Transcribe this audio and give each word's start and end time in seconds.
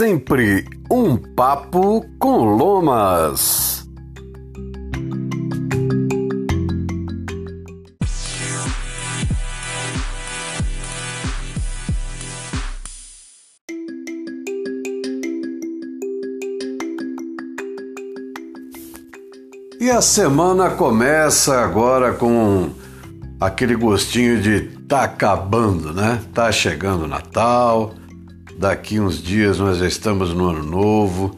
sempre 0.00 0.64
um 0.90 1.14
papo 1.14 2.02
com 2.18 2.56
Lomas. 2.56 3.86
E 19.78 19.90
a 19.90 20.00
semana 20.00 20.70
começa 20.70 21.60
agora 21.60 22.14
com 22.14 22.70
aquele 23.38 23.76
gostinho 23.76 24.40
de 24.40 24.60
tá 24.88 25.02
acabando, 25.02 25.92
né? 25.92 26.22
Tá 26.32 26.50
chegando 26.50 27.06
Natal, 27.06 27.92
daqui 28.60 29.00
uns 29.00 29.22
dias 29.22 29.58
nós 29.58 29.78
já 29.78 29.86
estamos 29.86 30.34
no 30.34 30.50
ano 30.50 30.62
novo, 30.62 31.34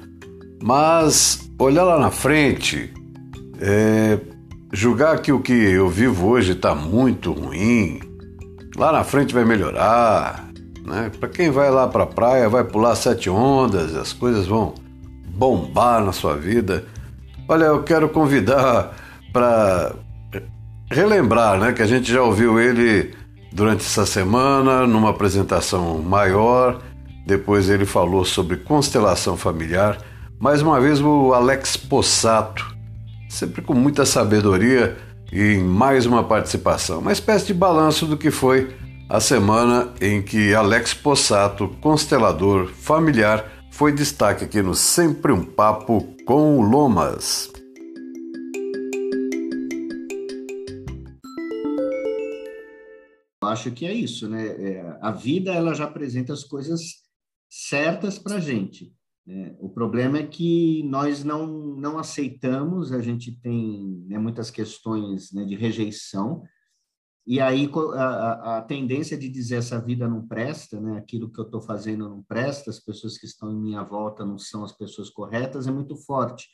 mas 0.61 1.49
olhar 1.57 1.85
lá 1.85 1.97
na 1.97 2.11
frente, 2.11 2.93
é, 3.61 4.19
julgar 4.73 5.23
que 5.23 5.31
o 5.31 5.39
que 5.39 5.53
eu 5.53 5.89
vivo 5.89 6.27
hoje 6.27 6.51
está 6.51 6.75
muito 6.75 7.31
ruim, 7.31 8.01
lá 8.77 8.91
na 8.91 9.05
frente 9.05 9.33
vai 9.33 9.45
melhorar, 9.45 10.49
né? 10.85 11.13
Para 11.21 11.29
quem 11.29 11.49
vai 11.49 11.71
lá 11.71 11.87
para 11.87 12.03
a 12.03 12.07
praia, 12.09 12.49
vai 12.49 12.65
pular 12.65 12.97
sete 12.97 13.31
ondas, 13.31 13.95
as 13.95 14.13
coisas 14.13 14.45
vão 14.45 14.75
bombar 15.29 16.05
na 16.05 16.11
sua 16.11 16.37
vida. 16.37 16.85
Olha, 17.49 17.67
eu 17.67 17.85
quero 17.85 18.09
convidar 18.09 18.97
para 19.33 19.95
relembrar, 20.91 21.57
né, 21.57 21.73
que 21.73 21.83
a 21.83 21.87
gente 21.87 22.13
já 22.13 22.21
ouviu 22.21 22.59
ele 22.59 23.15
durante 23.53 23.83
essa 23.83 24.05
semana 24.05 24.89
numa 24.89 25.11
apresentação 25.11 26.03
maior 26.03 26.83
depois 27.27 27.71
ele 27.71 27.87
falou 27.87 28.25
sobre 28.25 28.57
constelação 28.57 29.37
familiar. 29.37 29.99
Mais 30.39 30.61
uma 30.61 30.81
vez 30.81 31.01
o 31.01 31.33
Alex 31.33 31.77
Possato, 31.77 32.77
sempre 33.29 33.63
com 33.63 33.75
muita 33.75 34.05
sabedoria 34.05 34.97
e 35.33 35.57
mais 35.59 36.05
uma 36.05 36.25
participação, 36.25 36.99
uma 36.99 37.13
espécie 37.13 37.47
de 37.47 37.55
balanço 37.55 38.07
do 38.07 38.17
que 38.17 38.31
foi 38.31 38.75
a 39.09 39.21
semana 39.21 39.93
em 40.01 40.23
que 40.23 40.55
Alex 40.55 40.95
Possato, 40.95 41.69
constelador 41.81 42.69
familiar, 42.69 43.47
foi 43.71 43.93
destaque 43.93 44.45
aqui 44.45 44.61
no 44.61 44.75
Sempre 44.75 45.33
um 45.33 45.45
Papo 45.45 46.15
com 46.27 46.59
o 46.59 46.63
Lomas. 46.63 47.51
Acho 53.43 53.71
que 53.71 53.85
é 53.85 53.93
isso, 53.93 54.29
né? 54.29 54.47
É, 54.47 54.99
a 55.01 55.11
vida 55.11 55.53
ela 55.53 55.75
já 55.75 55.85
apresenta 55.85 56.33
as 56.33 56.45
coisas 56.45 57.03
certas 57.55 58.19
para 58.19 58.37
a 58.37 58.41
gente. 58.41 58.95
Né? 59.27 59.55
O 59.61 59.69
problema 59.69 60.17
é 60.17 60.27
que 60.27 60.83
nós 60.85 61.23
não, 61.23 61.47
não 61.47 61.99
aceitamos, 61.99 62.93
a 62.93 63.03
gente 63.03 63.39
tem 63.43 64.03
né, 64.09 64.19
muitas 64.19 64.51
questões 64.51 65.31
né, 65.33 65.45
de 65.45 65.55
rejeição, 65.55 66.43
e 67.27 67.41
aí 67.41 67.71
a, 67.95 68.57
a, 68.57 68.63
tendência 68.63 69.19
de 69.19 69.29
dizer 69.29 69.57
essa 69.57 69.79
vida 69.79 70.09
não 70.09 70.27
presta, 70.27 70.81
né, 70.81 70.97
aquilo 70.97 71.31
que 71.31 71.39
eu 71.39 71.45
estou 71.45 71.61
fazendo 71.61 72.09
não 72.09 72.23
presta, 72.23 72.71
as 72.71 72.81
pessoas 72.81 73.19
que 73.19 73.27
estão 73.27 73.53
em 73.53 73.61
minha 73.61 73.83
volta 73.85 74.25
não 74.25 74.39
são 74.39 74.65
as 74.65 74.73
pessoas 74.73 75.11
corretas, 75.11 75.67
é 75.67 75.71
muito 75.71 75.95
forte. 75.95 76.49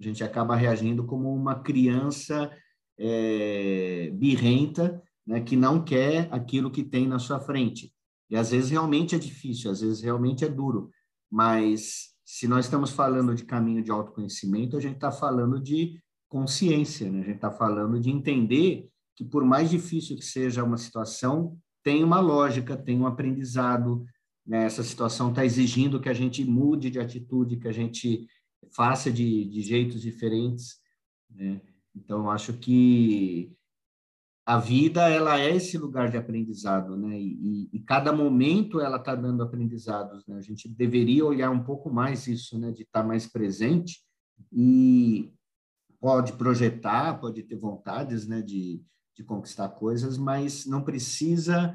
A 0.00 0.04
gente 0.04 0.22
acaba 0.22 0.54
reagindo 0.54 1.04
como 1.04 1.34
uma 1.34 1.60
criança 1.60 2.50
é, 2.96 4.08
birrenta, 4.14 5.02
né, 5.26 5.40
que 5.40 5.56
não 5.56 5.84
quer 5.84 6.28
aquilo 6.30 6.70
que 6.70 6.84
tem 6.84 7.08
na 7.08 7.18
sua 7.18 7.40
frente. 7.40 7.93
E 8.34 8.36
às 8.36 8.50
vezes 8.50 8.68
realmente 8.68 9.14
é 9.14 9.18
difícil, 9.18 9.70
às 9.70 9.80
vezes 9.80 10.02
realmente 10.02 10.44
é 10.44 10.48
duro, 10.48 10.90
mas 11.30 12.08
se 12.24 12.48
nós 12.48 12.64
estamos 12.64 12.90
falando 12.90 13.32
de 13.32 13.44
caminho 13.44 13.80
de 13.80 13.92
autoconhecimento, 13.92 14.76
a 14.76 14.80
gente 14.80 14.96
está 14.96 15.12
falando 15.12 15.60
de 15.60 16.02
consciência, 16.28 17.08
né? 17.08 17.20
a 17.20 17.24
gente 17.26 17.36
está 17.36 17.52
falando 17.52 18.00
de 18.00 18.10
entender 18.10 18.88
que, 19.14 19.24
por 19.24 19.44
mais 19.44 19.70
difícil 19.70 20.16
que 20.16 20.24
seja 20.24 20.64
uma 20.64 20.76
situação, 20.76 21.56
tem 21.80 22.02
uma 22.02 22.18
lógica, 22.18 22.76
tem 22.76 22.98
um 22.98 23.06
aprendizado. 23.06 24.04
Né? 24.44 24.64
Essa 24.64 24.82
situação 24.82 25.28
está 25.28 25.44
exigindo 25.44 26.00
que 26.00 26.08
a 26.08 26.12
gente 26.12 26.44
mude 26.44 26.90
de 26.90 26.98
atitude, 26.98 27.58
que 27.58 27.68
a 27.68 27.72
gente 27.72 28.26
faça 28.74 29.12
de, 29.12 29.44
de 29.44 29.60
jeitos 29.60 30.02
diferentes. 30.02 30.80
Né? 31.30 31.60
Então, 31.94 32.28
acho 32.28 32.52
que 32.54 33.52
a 34.46 34.58
vida 34.58 35.08
ela 35.08 35.40
é 35.40 35.56
esse 35.56 35.78
lugar 35.78 36.10
de 36.10 36.18
aprendizado, 36.18 36.96
né? 36.96 37.18
E, 37.18 37.68
e 37.72 37.80
cada 37.80 38.12
momento 38.12 38.78
ela 38.78 38.98
está 38.98 39.14
dando 39.14 39.42
aprendizados, 39.42 40.26
né? 40.26 40.36
A 40.36 40.40
gente 40.40 40.68
deveria 40.68 41.24
olhar 41.24 41.50
um 41.50 41.64
pouco 41.64 41.90
mais 41.90 42.26
isso, 42.26 42.58
né? 42.58 42.70
De 42.70 42.82
estar 42.82 43.02
tá 43.02 43.06
mais 43.06 43.26
presente 43.26 44.02
e 44.52 45.32
pode 45.98 46.34
projetar, 46.34 47.18
pode 47.18 47.42
ter 47.42 47.56
vontades, 47.56 48.26
né? 48.26 48.42
De, 48.42 48.82
de 49.16 49.24
conquistar 49.24 49.70
coisas, 49.70 50.18
mas 50.18 50.66
não 50.66 50.82
precisa 50.82 51.74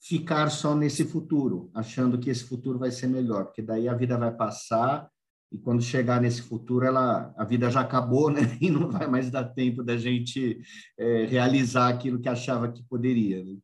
ficar 0.00 0.50
só 0.50 0.74
nesse 0.74 1.04
futuro, 1.04 1.70
achando 1.74 2.18
que 2.18 2.30
esse 2.30 2.44
futuro 2.44 2.78
vai 2.78 2.90
ser 2.90 3.06
melhor, 3.06 3.46
porque 3.46 3.62
daí 3.62 3.88
a 3.88 3.94
vida 3.94 4.16
vai 4.16 4.32
passar 4.34 5.08
e 5.50 5.56
quando 5.56 5.82
chegar 5.82 6.20
nesse 6.20 6.42
futuro, 6.42 6.84
ela, 6.84 7.32
a 7.36 7.44
vida 7.44 7.70
já 7.70 7.80
acabou, 7.80 8.30
né? 8.30 8.56
E 8.60 8.70
não 8.70 8.90
vai 8.90 9.06
mais 9.06 9.30
dar 9.30 9.44
tempo 9.44 9.82
da 9.82 9.96
gente 9.96 10.58
é, 10.98 11.24
realizar 11.24 11.88
aquilo 11.88 12.20
que 12.20 12.28
achava 12.28 12.68
que 12.68 12.82
poderia. 12.82 13.42
Né? 13.42 13.56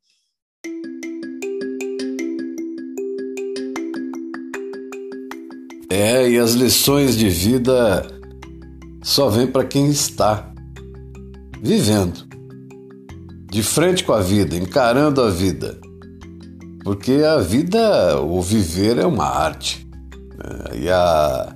É, 5.91 6.29
e 6.29 6.39
as 6.39 6.55
lições 6.55 7.17
de 7.17 7.29
vida 7.29 8.07
só 9.03 9.29
vêm 9.29 9.47
para 9.47 9.65
quem 9.65 9.91
está 9.91 10.53
vivendo, 11.61 12.27
de 13.51 13.63
frente 13.63 14.03
com 14.03 14.13
a 14.13 14.21
vida, 14.21 14.57
encarando 14.57 15.21
a 15.21 15.31
vida. 15.31 15.79
Porque 16.83 17.13
a 17.13 17.39
vida, 17.39 18.21
o 18.21 18.41
viver 18.43 18.99
é 18.99 19.07
uma 19.07 19.25
arte. 19.25 19.87
Né? 20.37 20.81
E 20.83 20.91
a 20.91 21.55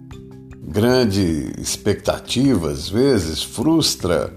grande 0.79 1.53
expectativa, 1.59 2.71
às 2.71 2.89
vezes, 2.89 3.43
frustra 3.43 4.33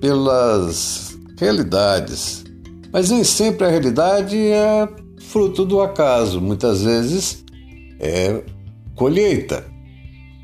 pelas 0.00 1.18
realidades. 1.36 2.44
Mas 2.92 3.10
nem 3.10 3.24
sempre 3.24 3.66
a 3.66 3.70
realidade 3.70 4.36
é 4.36 4.88
fruto 5.18 5.64
do 5.64 5.80
acaso, 5.80 6.40
muitas 6.40 6.84
vezes 6.84 7.44
é 7.98 8.40
colheita. 8.94 9.66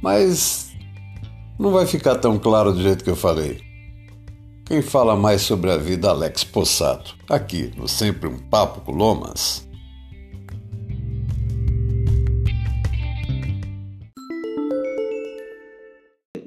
Mas 0.03 0.73
não 1.57 1.71
vai 1.71 1.87
ficar 1.87 2.17
tão 2.17 2.41
claro 2.41 2.73
do 2.73 2.83
jeito 2.83 3.05
que 3.05 3.11
eu 3.11 3.17
falei. 3.17 3.61
Quem 4.65 4.83
fala 4.83 5.15
mais 5.15 5.43
sobre 5.43 5.71
a 5.71 5.77
vida, 5.77 6.11
Alex 6.11 6.43
Possato, 6.43 7.15
aqui 7.31 7.71
no 7.77 7.87
Sempre 7.87 8.29
um 8.29 8.37
Papo 8.37 8.81
com 8.81 8.91
Lomas. 8.91 9.65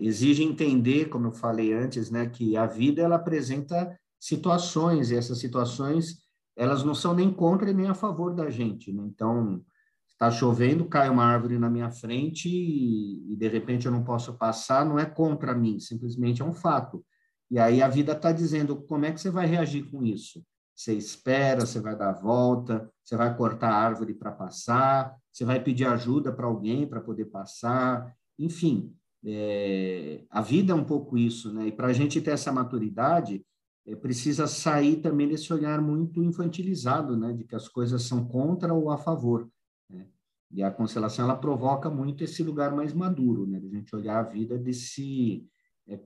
Exige 0.09 0.43
entender, 0.43 1.09
como 1.09 1.27
eu 1.27 1.31
falei 1.31 1.73
antes, 1.73 2.09
né, 2.09 2.27
que 2.27 2.57
a 2.57 2.65
vida 2.65 3.01
ela 3.01 3.15
apresenta 3.15 3.97
situações 4.19 5.11
e 5.11 5.15
essas 5.15 5.39
situações 5.39 6.17
elas 6.57 6.83
não 6.83 6.93
são 6.93 7.13
nem 7.13 7.31
contra 7.31 7.71
nem 7.71 7.87
a 7.87 7.93
favor 7.93 8.35
da 8.35 8.49
gente. 8.49 8.91
Né? 8.91 9.03
Então, 9.05 9.63
está 10.09 10.29
chovendo, 10.29 10.83
cai 10.83 11.09
uma 11.09 11.23
árvore 11.23 11.57
na 11.57 11.69
minha 11.69 11.89
frente 11.89 12.49
e, 12.49 13.31
e, 13.31 13.35
de 13.37 13.47
repente 13.47 13.85
eu 13.85 13.91
não 13.91 14.03
posso 14.03 14.33
passar, 14.33 14.85
não 14.85 14.99
é 14.99 15.05
contra 15.05 15.55
mim, 15.55 15.79
simplesmente 15.79 16.41
é 16.41 16.45
um 16.45 16.53
fato. 16.53 17.05
E 17.49 17.57
aí 17.57 17.81
a 17.81 17.87
vida 17.87 18.11
está 18.11 18.33
dizendo 18.33 18.75
como 18.75 19.05
é 19.05 19.13
que 19.13 19.21
você 19.21 19.31
vai 19.31 19.45
reagir 19.45 19.89
com 19.89 20.03
isso. 20.03 20.43
Você 20.75 20.93
espera, 20.93 21.65
você 21.65 21.79
vai 21.79 21.95
dar 21.95 22.09
a 22.09 22.19
volta, 22.19 22.89
você 23.03 23.15
vai 23.15 23.35
cortar 23.35 23.69
a 23.69 23.77
árvore 23.77 24.13
para 24.13 24.31
passar, 24.31 25.15
você 25.31 25.45
vai 25.45 25.62
pedir 25.62 25.85
ajuda 25.85 26.31
para 26.33 26.45
alguém 26.45 26.85
para 26.85 27.00
poder 27.01 27.25
passar, 27.25 28.13
enfim. 28.38 28.94
É, 29.25 30.24
a 30.30 30.42
vida 30.42 30.71
é 30.71 30.75
um 30.75 30.83
pouco 30.83 31.18
isso, 31.18 31.54
né? 31.54 31.68
E 31.68 31.71
para 31.71 31.88
a 31.88 31.94
gente 31.94 32.21
ter 32.21 32.31
essa 32.31 32.51
maturidade, 32.51 33.45
é, 33.86 33.95
precisa 33.95 34.48
sair 34.48 34.98
também 34.98 35.27
desse 35.27 35.51
olhar 35.51 35.81
muito 35.81 36.24
infantilizado, 36.24 37.18
né? 37.18 37.33
De 37.33 37.44
que 37.44 37.56
as 37.56 37.68
coisas 37.68 38.04
são 38.04 38.25
contra 38.25 38.74
ou 38.74 38.89
a 38.89 38.98
favor. 38.98 39.50
Né? 39.89 40.07
E 40.51 40.63
a 40.63 40.71
constelação 40.71 41.25
ela 41.25 41.38
provoca 41.38 41.89
muito 41.89 42.24
esse 42.24 42.44
lugar 42.44 42.74
mais 42.74 42.94
maduro, 42.94 43.45
né? 43.45 43.60
De 43.60 43.68
a 43.68 43.69
gente 43.69 43.95
olhar 43.95 44.19
a 44.19 44.30
vida 44.30 44.57
desse 44.57 45.45
é, 45.88 46.00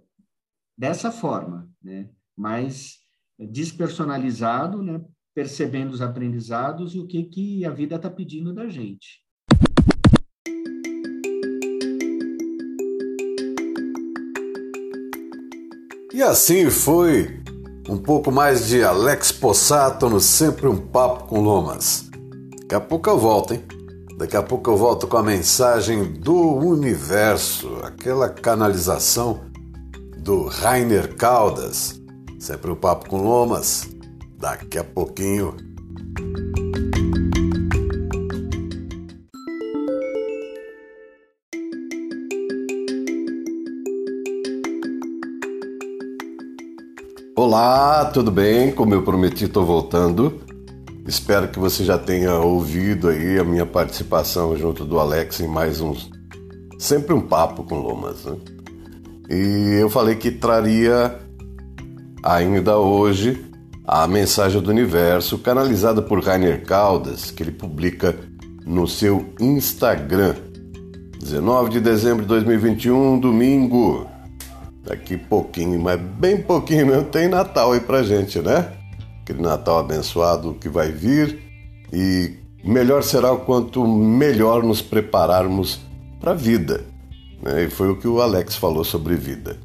dessa 0.77 1.11
forma, 1.11 1.69
né? 1.81 2.09
Mais 2.35 2.99
despersonalizado, 3.37 4.81
né? 4.81 5.03
Percebendo 5.35 5.91
os 5.91 6.01
aprendizados 6.01 6.95
e 6.95 6.99
o 6.99 7.07
que 7.07 7.23
que 7.23 7.65
a 7.65 7.69
vida 7.69 7.95
está 7.95 8.09
pedindo 8.09 8.53
da 8.53 8.67
gente. 8.67 9.22
E 16.13 16.21
assim 16.21 16.69
foi 16.69 17.39
um 17.89 17.97
pouco 17.97 18.31
mais 18.31 18.67
de 18.67 18.83
Alex 18.83 19.31
Possato 19.31 20.07
no 20.07 20.21
Sempre 20.21 20.67
um 20.67 20.77
Papo 20.77 21.23
com 21.23 21.41
Lomas. 21.41 22.07
Daqui 22.61 22.75
a 22.75 22.79
pouco 22.79 23.09
eu 23.09 23.17
volto, 23.17 23.55
hein? 23.55 23.63
Daqui 24.15 24.37
a 24.37 24.43
pouco 24.43 24.69
eu 24.69 24.77
volto 24.77 25.07
com 25.07 25.17
a 25.17 25.23
mensagem 25.23 26.03
do 26.03 26.35
universo, 26.35 27.79
aquela 27.81 28.29
canalização 28.29 29.41
do 30.15 30.45
Rainer 30.45 31.15
Caldas. 31.15 31.99
Sempre 32.39 32.69
um 32.69 32.75
papo 32.75 33.09
com 33.09 33.17
Lomas. 33.17 33.89
Daqui 34.37 34.77
a 34.77 34.83
pouquinho. 34.83 35.57
Olá, 47.55 48.05
tudo 48.05 48.31
bem? 48.31 48.71
Como 48.71 48.95
eu 48.95 49.03
prometi, 49.03 49.45
estou 49.45 49.63
voltando. 49.63 50.41
Espero 51.05 51.47
que 51.47 51.59
você 51.59 51.83
já 51.85 51.99
tenha 51.99 52.33
ouvido 52.33 53.09
aí 53.09 53.37
a 53.37 53.43
minha 53.43 53.63
participação 53.63 54.57
junto 54.57 54.83
do 54.83 54.99
Alex 54.99 55.39
em 55.39 55.47
mais 55.47 55.79
uns. 55.79 56.09
Sempre 56.79 57.13
um 57.13 57.21
papo 57.21 57.63
com 57.63 57.75
Lomas, 57.75 58.25
né? 58.25 58.37
E 59.29 59.79
eu 59.79 59.87
falei 59.87 60.15
que 60.15 60.31
traria 60.31 61.19
ainda 62.23 62.79
hoje 62.79 63.45
a 63.85 64.07
mensagem 64.07 64.59
do 64.59 64.71
universo 64.71 65.37
canalizada 65.37 66.01
por 66.01 66.23
Rainer 66.23 66.65
Caldas, 66.65 67.29
que 67.29 67.43
ele 67.43 67.51
publica 67.51 68.15
no 68.65 68.87
seu 68.87 69.27
Instagram. 69.39 70.33
19 71.19 71.69
de 71.69 71.79
dezembro 71.81 72.23
de 72.23 72.29
2021, 72.29 73.19
domingo. 73.19 74.11
Daqui 74.83 75.17
pouquinho, 75.17 75.79
mas 75.79 75.99
bem 75.99 76.41
pouquinho 76.41 76.87
mesmo, 76.87 77.05
tem 77.05 77.27
Natal 77.27 77.71
aí 77.71 77.79
pra 77.79 78.03
gente, 78.03 78.39
né? 78.39 78.73
aquele 79.23 79.41
Natal 79.41 79.79
abençoado 79.79 80.53
que 80.53 80.67
vai 80.69 80.91
vir 80.91 81.41
e 81.91 82.33
melhor 82.63 83.03
será 83.03 83.31
o 83.31 83.39
quanto 83.39 83.87
melhor 83.87 84.61
nos 84.63 84.81
prepararmos 84.81 85.79
para 86.19 86.33
vida. 86.33 86.83
Né? 87.41 87.63
E 87.63 87.69
foi 87.69 87.89
o 87.89 87.97
que 87.97 88.07
o 88.07 88.21
Alex 88.21 88.55
falou 88.55 88.83
sobre 88.83 89.15
vida. 89.15 89.57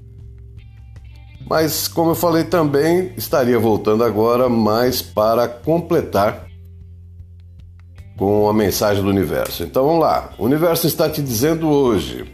Mas, 1.48 1.88
como 1.88 2.10
eu 2.10 2.14
falei 2.14 2.44
também, 2.44 3.12
estaria 3.16 3.58
voltando 3.58 4.04
agora 4.04 4.48
mais 4.48 5.00
para 5.02 5.48
completar 5.48 6.46
com 8.16 8.48
a 8.48 8.52
mensagem 8.52 9.02
do 9.02 9.08
universo. 9.08 9.62
Então 9.62 9.86
vamos 9.86 10.00
lá. 10.00 10.30
O 10.38 10.44
universo 10.44 10.86
está 10.86 11.08
te 11.08 11.22
dizendo 11.22 11.68
hoje: 11.68 12.26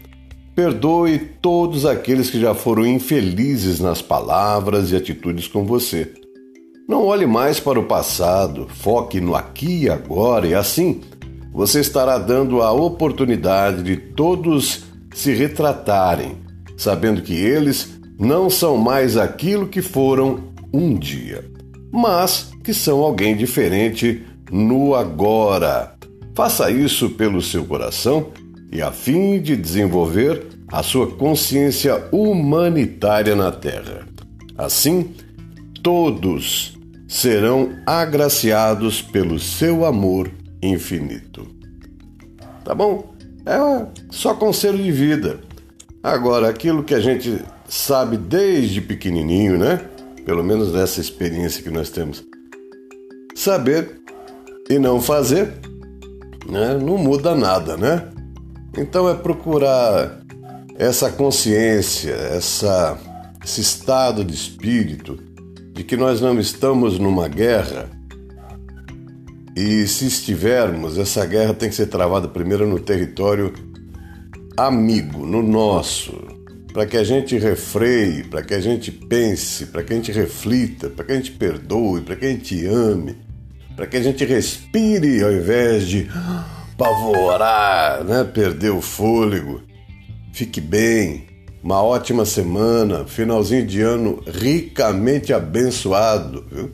perdoe 0.54 1.18
todos 1.40 1.84
aqueles 1.84 2.30
que 2.30 2.40
já 2.40 2.54
foram 2.54 2.86
infelizes 2.86 3.80
nas 3.80 4.00
palavras 4.00 4.92
e 4.92 4.96
atitudes 4.96 5.48
com 5.48 5.64
você. 5.64 6.12
Não 6.88 7.06
olhe 7.06 7.26
mais 7.26 7.58
para 7.58 7.80
o 7.80 7.84
passado, 7.84 8.68
foque 8.68 9.20
no 9.20 9.34
aqui 9.34 9.84
e 9.84 9.90
agora, 9.90 10.46
e 10.46 10.54
assim 10.54 11.00
você 11.52 11.80
estará 11.80 12.18
dando 12.18 12.62
a 12.62 12.72
oportunidade 12.72 13.82
de 13.82 13.96
todos 13.96 14.82
se 15.14 15.32
retratarem, 15.32 16.36
sabendo 16.76 17.22
que 17.22 17.32
eles 17.32 18.00
não 18.18 18.50
são 18.50 18.76
mais 18.76 19.16
aquilo 19.16 19.68
que 19.68 19.80
foram 19.80 20.52
um 20.72 20.96
dia, 20.96 21.44
mas 21.92 22.50
que 22.64 22.74
são 22.74 23.00
alguém 23.00 23.36
diferente 23.36 24.22
no 24.50 24.94
agora. 24.96 25.94
Faça 26.34 26.70
isso 26.70 27.10
pelo 27.10 27.40
seu 27.40 27.64
coração 27.64 28.32
e 28.74 28.82
a 28.82 28.90
fim 28.90 29.40
de 29.40 29.56
desenvolver 29.56 30.48
a 30.66 30.82
sua 30.82 31.06
consciência 31.06 32.08
humanitária 32.10 33.36
na 33.36 33.52
Terra. 33.52 34.04
Assim, 34.58 35.14
todos 35.80 36.76
serão 37.06 37.70
agraciados 37.86 39.00
pelo 39.00 39.38
seu 39.38 39.84
amor 39.84 40.28
infinito. 40.60 41.46
Tá 42.64 42.74
bom? 42.74 43.14
É 43.46 43.86
só 44.10 44.34
conselho 44.34 44.78
de 44.78 44.90
vida. 44.90 45.38
Agora, 46.02 46.48
aquilo 46.48 46.82
que 46.82 46.94
a 46.94 47.00
gente 47.00 47.40
sabe 47.68 48.16
desde 48.16 48.80
pequenininho, 48.80 49.56
né? 49.56 49.80
Pelo 50.26 50.42
menos 50.42 50.72
nessa 50.72 51.00
experiência 51.00 51.62
que 51.62 51.70
nós 51.70 51.90
temos. 51.90 52.24
Saber 53.36 54.00
e 54.68 54.78
não 54.78 55.00
fazer, 55.00 55.52
né? 56.50 56.76
Não 56.76 56.98
muda 56.98 57.34
nada, 57.36 57.76
né? 57.76 58.08
Então 58.76 59.08
é 59.08 59.14
procurar 59.14 60.20
essa 60.76 61.10
consciência, 61.10 62.12
essa, 62.12 62.98
esse 63.44 63.60
estado 63.60 64.24
de 64.24 64.34
espírito 64.34 65.18
de 65.72 65.84
que 65.84 65.96
nós 65.96 66.20
não 66.20 66.38
estamos 66.38 66.98
numa 66.98 67.28
guerra. 67.28 67.90
E 69.56 69.86
se 69.86 70.06
estivermos, 70.06 70.98
essa 70.98 71.24
guerra 71.24 71.54
tem 71.54 71.68
que 71.68 71.74
ser 71.74 71.86
travada 71.86 72.26
primeiro 72.26 72.66
no 72.66 72.80
território 72.80 73.52
amigo, 74.56 75.24
no 75.24 75.42
nosso, 75.42 76.12
para 76.72 76.86
que 76.86 76.96
a 76.96 77.04
gente 77.04 77.38
refreie, 77.38 78.24
para 78.24 78.42
que 78.42 78.54
a 78.54 78.60
gente 78.60 78.90
pense, 78.90 79.66
para 79.66 79.82
que 79.84 79.92
a 79.92 79.96
gente 79.96 80.10
reflita, 80.10 80.88
para 80.90 81.04
que 81.04 81.12
a 81.12 81.16
gente 81.16 81.32
perdoe, 81.32 82.00
para 82.00 82.16
que 82.16 82.26
a 82.26 82.30
gente 82.30 82.66
ame, 82.66 83.16
para 83.76 83.86
que 83.86 83.96
a 83.96 84.02
gente 84.02 84.24
respire 84.24 85.22
ao 85.22 85.32
invés 85.32 85.86
de 85.86 86.08
pavorar, 86.76 88.04
né? 88.04 88.24
perder 88.24 88.70
o 88.70 88.80
fôlego. 88.80 89.62
Fique 90.32 90.60
bem, 90.60 91.26
uma 91.62 91.82
ótima 91.82 92.24
semana, 92.24 93.04
finalzinho 93.06 93.66
de 93.66 93.80
ano 93.80 94.22
ricamente 94.26 95.32
abençoado. 95.32 96.44
Viu? 96.50 96.72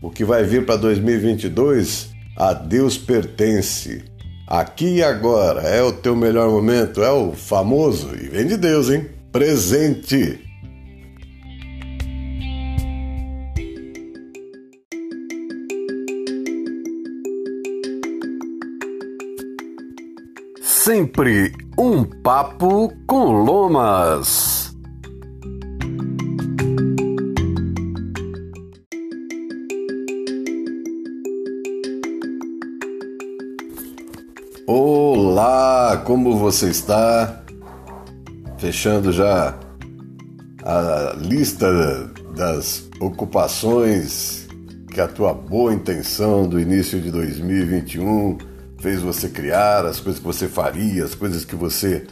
O 0.00 0.10
que 0.10 0.24
vai 0.24 0.44
vir 0.44 0.64
para 0.64 0.76
2022 0.76 2.10
a 2.36 2.52
Deus 2.52 2.98
pertence. 2.98 4.04
Aqui 4.46 4.96
e 4.96 5.02
agora 5.02 5.62
é 5.62 5.82
o 5.82 5.92
teu 5.92 6.14
melhor 6.14 6.50
momento, 6.50 7.02
é 7.02 7.10
o 7.10 7.32
famoso 7.32 8.14
e 8.14 8.28
vem 8.28 8.46
de 8.46 8.56
Deus, 8.56 8.90
hein? 8.90 9.06
Presente. 9.32 10.43
Sempre 20.84 21.50
um 21.78 22.04
papo 22.04 22.92
com 23.06 23.42
Lomas. 23.42 24.76
Olá, 34.66 36.02
como 36.04 36.36
você 36.36 36.68
está? 36.68 37.42
Fechando 38.58 39.10
já 39.10 39.58
a 40.62 41.16
lista 41.16 42.12
das 42.36 42.90
ocupações 43.00 44.46
que 44.92 45.00
a 45.00 45.08
tua 45.08 45.32
boa 45.32 45.72
intenção 45.72 46.46
do 46.46 46.60
início 46.60 47.00
de 47.00 47.10
2021 47.10 48.36
fez 48.84 49.00
você 49.00 49.30
criar, 49.30 49.86
as 49.86 49.98
coisas 49.98 50.20
que 50.20 50.26
você 50.26 50.46
faria, 50.46 51.06
as 51.06 51.14
coisas 51.14 51.42
que 51.42 51.56
você 51.56 52.06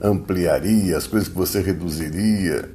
ampliaria, 0.00 0.96
as 0.96 1.04
coisas 1.04 1.28
que 1.28 1.34
você 1.34 1.60
reduziria. 1.60 2.70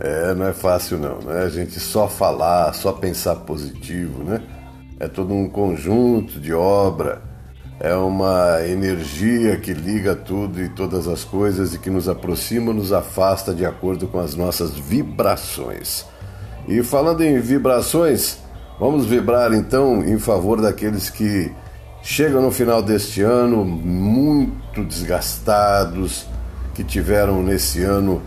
É, 0.00 0.34
não 0.34 0.48
é 0.48 0.52
fácil 0.52 0.98
não, 0.98 1.20
né? 1.20 1.44
A 1.44 1.48
gente 1.48 1.78
só 1.78 2.08
falar, 2.08 2.72
só 2.74 2.90
pensar 2.90 3.36
positivo, 3.36 4.24
né? 4.24 4.42
É 4.98 5.06
todo 5.06 5.32
um 5.32 5.48
conjunto 5.48 6.40
de 6.40 6.52
obra, 6.52 7.22
é 7.78 7.94
uma 7.94 8.66
energia 8.66 9.56
que 9.56 9.72
liga 9.72 10.16
tudo 10.16 10.60
e 10.60 10.68
todas 10.70 11.06
as 11.06 11.22
coisas 11.22 11.72
e 11.72 11.78
que 11.78 11.88
nos 11.88 12.08
aproxima, 12.08 12.72
nos 12.72 12.92
afasta 12.92 13.54
de 13.54 13.64
acordo 13.64 14.08
com 14.08 14.18
as 14.18 14.34
nossas 14.34 14.72
vibrações. 14.76 16.04
E 16.66 16.82
falando 16.82 17.22
em 17.22 17.38
vibrações, 17.38 18.38
vamos 18.80 19.06
vibrar 19.06 19.52
então 19.52 20.02
em 20.02 20.18
favor 20.18 20.60
daqueles 20.60 21.08
que 21.08 21.52
chegam 22.02 22.42
no 22.42 22.50
final 22.50 22.82
deste 22.82 23.22
ano 23.22 23.64
muito 23.64 24.84
desgastados, 24.84 26.26
que 26.74 26.84
tiveram 26.84 27.42
nesse 27.42 27.82
ano 27.82 28.22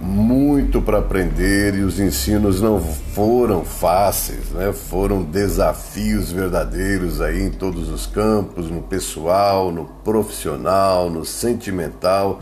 muito 0.00 0.82
para 0.82 0.98
aprender 0.98 1.74
e 1.74 1.82
os 1.82 1.98
ensinos 1.98 2.60
não 2.60 2.80
foram 2.80 3.64
fáceis, 3.64 4.50
né? 4.50 4.72
foram 4.72 5.22
desafios 5.22 6.30
verdadeiros 6.30 7.20
aí 7.20 7.42
em 7.42 7.50
todos 7.50 7.88
os 7.88 8.06
campos, 8.06 8.70
no 8.70 8.82
pessoal, 8.82 9.72
no 9.72 9.86
profissional, 10.04 11.10
no 11.10 11.24
sentimental 11.24 12.40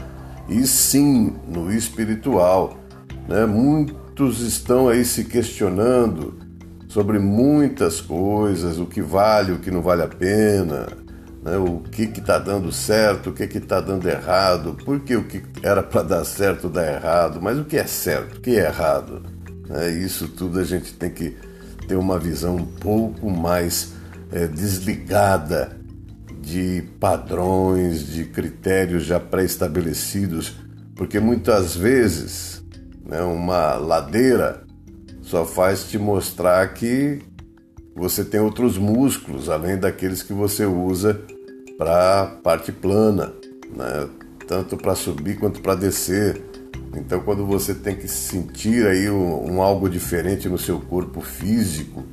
e 0.48 0.66
sim 0.66 1.32
no 1.48 1.72
espiritual. 1.72 2.76
Né? 3.28 3.46
Muitos 3.46 4.40
estão 4.40 4.88
aí 4.88 5.04
se 5.04 5.24
questionando 5.24 6.43
sobre 6.94 7.18
muitas 7.18 8.00
coisas, 8.00 8.78
o 8.78 8.86
que 8.86 9.02
vale, 9.02 9.50
o 9.50 9.58
que 9.58 9.68
não 9.68 9.82
vale 9.82 10.02
a 10.02 10.06
pena, 10.06 10.86
né? 11.42 11.56
o 11.56 11.80
que 11.80 12.04
está 12.04 12.38
dando 12.38 12.70
certo, 12.70 13.30
o 13.30 13.32
que 13.32 13.42
está 13.42 13.80
dando 13.80 14.08
errado, 14.08 14.76
porque 14.84 15.16
o 15.16 15.24
que 15.24 15.42
era 15.60 15.82
para 15.82 16.04
dar 16.04 16.24
certo 16.24 16.68
dá 16.68 16.86
errado, 16.86 17.40
mas 17.42 17.58
o 17.58 17.64
que 17.64 17.76
é 17.76 17.84
certo, 17.84 18.36
o 18.36 18.40
que 18.40 18.50
é 18.50 18.66
errado? 18.66 19.24
É, 19.70 19.90
isso 19.90 20.28
tudo 20.28 20.60
a 20.60 20.64
gente 20.64 20.94
tem 20.94 21.10
que 21.10 21.36
ter 21.88 21.96
uma 21.96 22.16
visão 22.16 22.54
um 22.54 22.66
pouco 22.66 23.28
mais 23.28 23.92
é, 24.30 24.46
desligada 24.46 25.76
de 26.40 26.84
padrões, 27.00 28.06
de 28.06 28.24
critérios 28.26 29.02
já 29.02 29.18
pré-estabelecidos, 29.18 30.54
porque 30.94 31.18
muitas 31.18 31.74
vezes 31.74 32.62
né, 33.04 33.20
uma 33.20 33.74
ladeira 33.74 34.63
só 35.24 35.46
faz 35.46 35.84
te 35.84 35.98
mostrar 35.98 36.74
que 36.74 37.18
você 37.96 38.22
tem 38.22 38.40
outros 38.40 38.76
músculos 38.76 39.48
além 39.48 39.78
daqueles 39.78 40.22
que 40.22 40.34
você 40.34 40.66
usa 40.66 41.18
para 41.78 42.26
parte 42.42 42.70
plana, 42.70 43.32
né? 43.74 44.08
tanto 44.46 44.76
para 44.76 44.94
subir 44.94 45.38
quanto 45.38 45.62
para 45.62 45.74
descer. 45.74 46.42
Então, 46.94 47.20
quando 47.20 47.46
você 47.46 47.74
tem 47.74 47.96
que 47.96 48.06
sentir 48.06 48.86
aí 48.86 49.10
um, 49.10 49.54
um, 49.54 49.62
algo 49.62 49.88
diferente 49.88 50.48
no 50.48 50.58
seu 50.58 50.78
corpo 50.78 51.22
físico, 51.22 52.04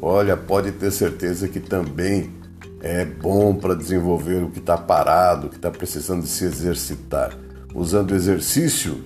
olha, 0.00 0.36
pode 0.36 0.72
ter 0.72 0.90
certeza 0.90 1.46
que 1.48 1.60
também 1.60 2.32
é 2.80 3.04
bom 3.04 3.54
para 3.54 3.74
desenvolver 3.74 4.42
o 4.42 4.50
que 4.50 4.60
está 4.60 4.78
parado, 4.78 5.46
o 5.46 5.50
que 5.50 5.56
está 5.56 5.70
precisando 5.70 6.22
de 6.22 6.28
se 6.28 6.44
exercitar. 6.44 7.36
Usando 7.74 8.14
exercício 8.14 9.04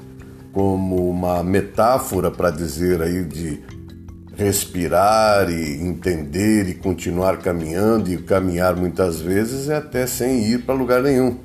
como 0.53 1.09
uma 1.09 1.43
metáfora 1.43 2.31
para 2.31 2.51
dizer 2.51 3.01
aí 3.03 3.25
de 3.25 3.63
respirar 4.37 5.51
e 5.51 5.83
entender 5.83 6.69
e 6.69 6.75
continuar 6.75 7.39
caminhando 7.39 8.11
e 8.11 8.17
caminhar 8.17 8.75
muitas 8.75 9.21
vezes 9.21 9.69
é 9.69 9.77
até 9.77 10.07
sem 10.07 10.45
ir 10.45 10.63
para 10.65 10.75
lugar 10.75 11.03
nenhum, 11.03 11.37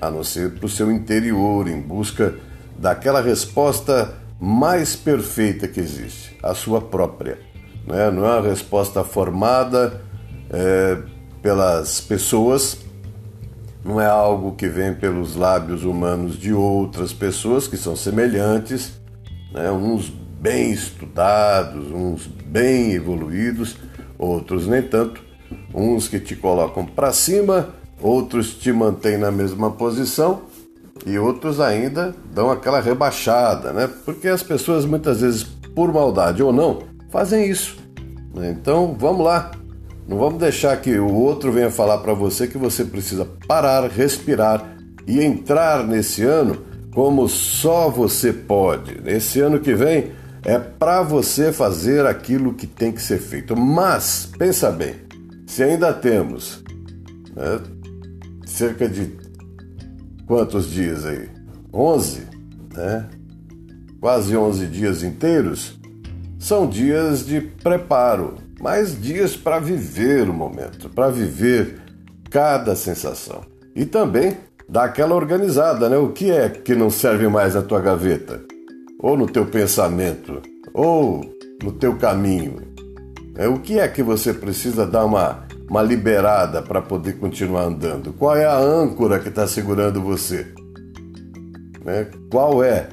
a 0.00 0.10
não 0.10 0.24
ser 0.24 0.52
para 0.52 0.66
o 0.66 0.68
seu 0.68 0.90
interior 0.90 1.68
em 1.68 1.80
busca 1.80 2.34
daquela 2.78 3.20
resposta 3.20 4.14
mais 4.40 4.96
perfeita 4.96 5.68
que 5.68 5.78
existe, 5.78 6.36
a 6.42 6.54
sua 6.54 6.80
própria. 6.80 7.38
Não 7.86 7.94
é, 7.94 8.10
não 8.10 8.24
é 8.24 8.38
uma 8.38 8.48
resposta 8.48 9.04
formada 9.04 10.00
é, 10.50 10.98
pelas 11.42 12.00
pessoas, 12.00 12.78
não 13.84 14.00
é 14.00 14.06
algo 14.06 14.52
que 14.52 14.68
vem 14.68 14.94
pelos 14.94 15.36
lábios 15.36 15.84
humanos 15.84 16.38
de 16.38 16.52
outras 16.52 17.12
pessoas 17.12 17.66
que 17.66 17.76
são 17.76 17.96
semelhantes, 17.96 19.00
né, 19.52 19.70
uns 19.70 20.08
bem 20.08 20.72
estudados, 20.72 21.90
uns 21.90 22.26
bem 22.26 22.92
evoluídos, 22.92 23.76
outros 24.18 24.66
nem 24.66 24.82
tanto, 24.82 25.22
uns 25.74 26.08
que 26.08 26.18
te 26.18 26.34
colocam 26.34 26.84
para 26.84 27.12
cima, 27.12 27.70
outros 28.00 28.54
te 28.54 28.72
mantêm 28.72 29.16
na 29.16 29.30
mesma 29.30 29.70
posição 29.70 30.42
e 31.06 31.18
outros 31.18 31.60
ainda 31.60 32.14
dão 32.32 32.50
aquela 32.50 32.80
rebaixada, 32.80 33.72
né? 33.72 33.88
Porque 34.04 34.28
as 34.28 34.42
pessoas 34.42 34.84
muitas 34.84 35.20
vezes, 35.20 35.44
por 35.74 35.92
maldade 35.92 36.42
ou 36.42 36.52
não, 36.52 36.82
fazem 37.10 37.48
isso. 37.48 37.76
Né? 38.34 38.50
Então 38.50 38.96
vamos 38.98 39.24
lá, 39.24 39.50
não 40.12 40.18
vamos 40.18 40.40
deixar 40.40 40.78
que 40.78 40.98
o 40.98 41.10
outro 41.10 41.50
venha 41.50 41.70
falar 41.70 41.96
para 41.98 42.12
você 42.12 42.46
que 42.46 42.58
você 42.58 42.84
precisa 42.84 43.24
parar, 43.48 43.88
respirar 43.88 44.76
e 45.06 45.22
entrar 45.22 45.86
nesse 45.86 46.22
ano 46.22 46.66
como 46.92 47.26
só 47.26 47.88
você 47.88 48.30
pode. 48.30 49.00
Nesse 49.00 49.40
ano 49.40 49.58
que 49.58 49.74
vem 49.74 50.12
é 50.44 50.58
para 50.58 51.02
você 51.02 51.50
fazer 51.50 52.04
aquilo 52.04 52.52
que 52.52 52.66
tem 52.66 52.92
que 52.92 53.00
ser 53.00 53.20
feito. 53.20 53.56
Mas, 53.56 54.30
pensa 54.36 54.70
bem, 54.70 54.96
se 55.46 55.62
ainda 55.62 55.94
temos 55.94 56.62
né, 57.34 57.60
cerca 58.44 58.86
de 58.86 59.16
quantos 60.26 60.70
dias 60.70 61.06
aí? 61.06 61.30
11, 61.72 62.20
né? 62.74 63.08
Quase 63.98 64.36
11 64.36 64.66
dias 64.66 65.02
inteiros, 65.02 65.80
são 66.38 66.68
dias 66.68 67.24
de 67.24 67.40
preparo, 67.40 68.34
mas 68.62 68.98
dias 68.98 69.36
para 69.36 69.58
viver 69.58 70.30
o 70.30 70.32
momento, 70.32 70.88
para 70.88 71.10
viver 71.10 71.82
cada 72.30 72.74
sensação. 72.74 73.42
E 73.74 73.84
também 73.84 74.36
dar 74.68 74.84
aquela 74.84 75.14
organizada, 75.14 75.88
né? 75.88 75.98
O 75.98 76.10
que 76.10 76.30
é 76.30 76.48
que 76.48 76.74
não 76.74 76.88
serve 76.88 77.28
mais 77.28 77.54
na 77.54 77.62
tua 77.62 77.80
gaveta? 77.80 78.40
ou 79.02 79.16
no 79.16 79.26
teu 79.26 79.44
pensamento, 79.44 80.40
ou 80.72 81.28
no 81.60 81.72
teu 81.72 81.96
caminho. 81.96 82.62
É, 83.34 83.48
o 83.48 83.58
que 83.58 83.80
é 83.80 83.88
que 83.88 84.02
você 84.02 84.32
precisa 84.32 84.86
dar 84.86 85.04
uma, 85.04 85.44
uma 85.68 85.82
liberada 85.82 86.62
para 86.62 86.80
poder 86.80 87.18
continuar 87.18 87.64
andando? 87.64 88.12
Qual 88.12 88.36
é 88.36 88.46
a 88.46 88.56
âncora 88.56 89.18
que 89.18 89.28
está 89.28 89.46
segurando 89.46 90.00
você? 90.00 90.46
É, 91.84 92.06
qual 92.30 92.62
é? 92.62 92.88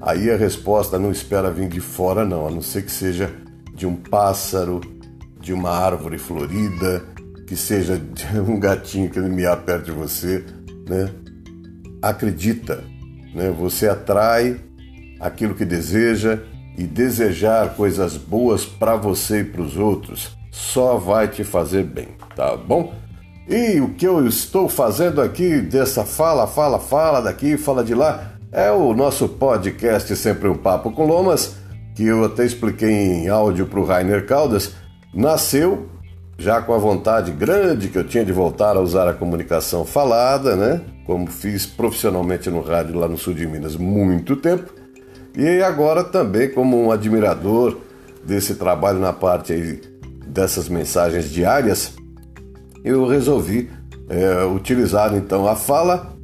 Aí 0.00 0.30
a 0.30 0.36
resposta 0.36 0.98
não 0.98 1.10
espera 1.10 1.50
vir 1.50 1.68
de 1.68 1.80
fora, 1.80 2.24
não, 2.24 2.46
a 2.46 2.50
não 2.50 2.62
ser 2.62 2.82
que 2.82 2.92
seja 2.92 3.34
de 3.80 3.86
um 3.86 3.96
pássaro, 3.96 4.82
de 5.40 5.54
uma 5.54 5.70
árvore 5.70 6.18
florida, 6.18 7.02
que 7.46 7.56
seja 7.56 7.98
de 7.98 8.26
um 8.38 8.60
gatinho 8.60 9.08
que 9.08 9.18
me 9.18 9.44
perto 9.64 9.86
de 9.86 9.90
você, 9.90 10.44
né? 10.86 11.08
Acredita, 12.02 12.84
né? 13.34 13.50
Você 13.58 13.88
atrai 13.88 14.60
aquilo 15.18 15.54
que 15.54 15.64
deseja 15.64 16.40
e 16.76 16.84
desejar 16.84 17.74
coisas 17.74 18.18
boas 18.18 18.66
para 18.66 18.96
você 18.96 19.40
e 19.40 19.44
para 19.44 19.62
os 19.62 19.78
outros 19.78 20.36
só 20.50 20.98
vai 20.98 21.28
te 21.28 21.42
fazer 21.42 21.84
bem, 21.84 22.08
tá 22.36 22.54
bom? 22.58 22.92
E 23.48 23.80
o 23.80 23.94
que 23.94 24.06
eu 24.06 24.26
estou 24.26 24.68
fazendo 24.68 25.22
aqui 25.22 25.58
dessa 25.58 26.04
fala, 26.04 26.46
fala, 26.46 26.78
fala 26.78 27.22
daqui, 27.22 27.56
fala 27.56 27.82
de 27.82 27.94
lá, 27.94 28.32
é 28.52 28.70
o 28.70 28.92
nosso 28.92 29.26
podcast 29.26 30.14
Sempre 30.16 30.48
um 30.48 30.56
Papo 30.56 30.90
com 30.92 31.06
Lomas, 31.06 31.56
que 31.94 32.06
eu 32.06 32.24
até 32.24 32.44
expliquei 32.44 32.90
em 32.90 33.28
áudio 33.28 33.66
para 33.66 33.80
o 33.80 33.84
Rainer 33.84 34.26
Caldas, 34.26 34.74
nasceu 35.12 35.88
já 36.38 36.62
com 36.62 36.72
a 36.72 36.78
vontade 36.78 37.30
grande 37.32 37.88
que 37.88 37.98
eu 37.98 38.04
tinha 38.04 38.24
de 38.24 38.32
voltar 38.32 38.74
a 38.74 38.80
usar 38.80 39.06
a 39.06 39.12
comunicação 39.12 39.84
falada, 39.84 40.56
né? 40.56 40.80
Como 41.04 41.26
fiz 41.26 41.66
profissionalmente 41.66 42.48
no 42.48 42.62
rádio 42.62 42.98
lá 42.98 43.06
no 43.06 43.18
sul 43.18 43.34
de 43.34 43.46
Minas 43.46 43.76
muito 43.76 44.36
tempo. 44.36 44.72
E 45.36 45.62
agora 45.62 46.02
também 46.02 46.48
como 46.48 46.82
um 46.82 46.90
admirador 46.90 47.76
desse 48.24 48.54
trabalho 48.54 48.98
na 48.98 49.12
parte 49.12 49.52
aí 49.52 49.80
dessas 50.26 50.68
mensagens 50.68 51.30
diárias, 51.30 51.92
eu 52.84 53.06
resolvi 53.06 53.70
é, 54.08 54.44
utilizar 54.44 55.14
então 55.14 55.46
a 55.46 55.54
fala, 55.54 56.16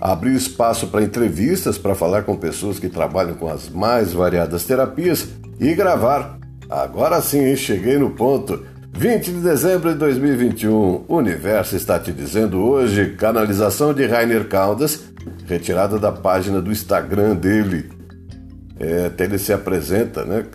abrir 0.00 0.34
espaço 0.34 0.88
para 0.88 1.02
entrevistas 1.02 1.78
para 1.78 1.94
falar 1.94 2.22
com 2.22 2.36
pessoas 2.36 2.78
que 2.78 2.88
trabalham 2.88 3.34
com 3.34 3.48
as 3.48 3.68
mais 3.68 4.12
variadas 4.12 4.64
terapias 4.64 5.28
e 5.60 5.74
gravar. 5.74 6.38
Agora 6.68 7.20
sim, 7.20 7.54
cheguei 7.56 7.98
no 7.98 8.10
ponto. 8.10 8.64
20 8.92 9.32
de 9.32 9.40
dezembro 9.40 9.92
de 9.92 9.98
2021, 9.98 11.04
o 11.08 11.16
universo 11.16 11.74
está 11.74 11.98
te 11.98 12.12
dizendo 12.12 12.60
hoje, 12.60 13.16
canalização 13.16 13.92
de 13.92 14.06
Rainer 14.06 14.46
Caldas, 14.46 15.00
retirada 15.46 15.98
da 15.98 16.12
página 16.12 16.62
do 16.62 16.70
Instagram 16.70 17.34
dele, 17.34 17.90
é, 18.78 19.06
até 19.06 19.24
ele 19.24 19.38
se 19.38 19.52
apresenta 19.52 20.24
né, 20.24 20.46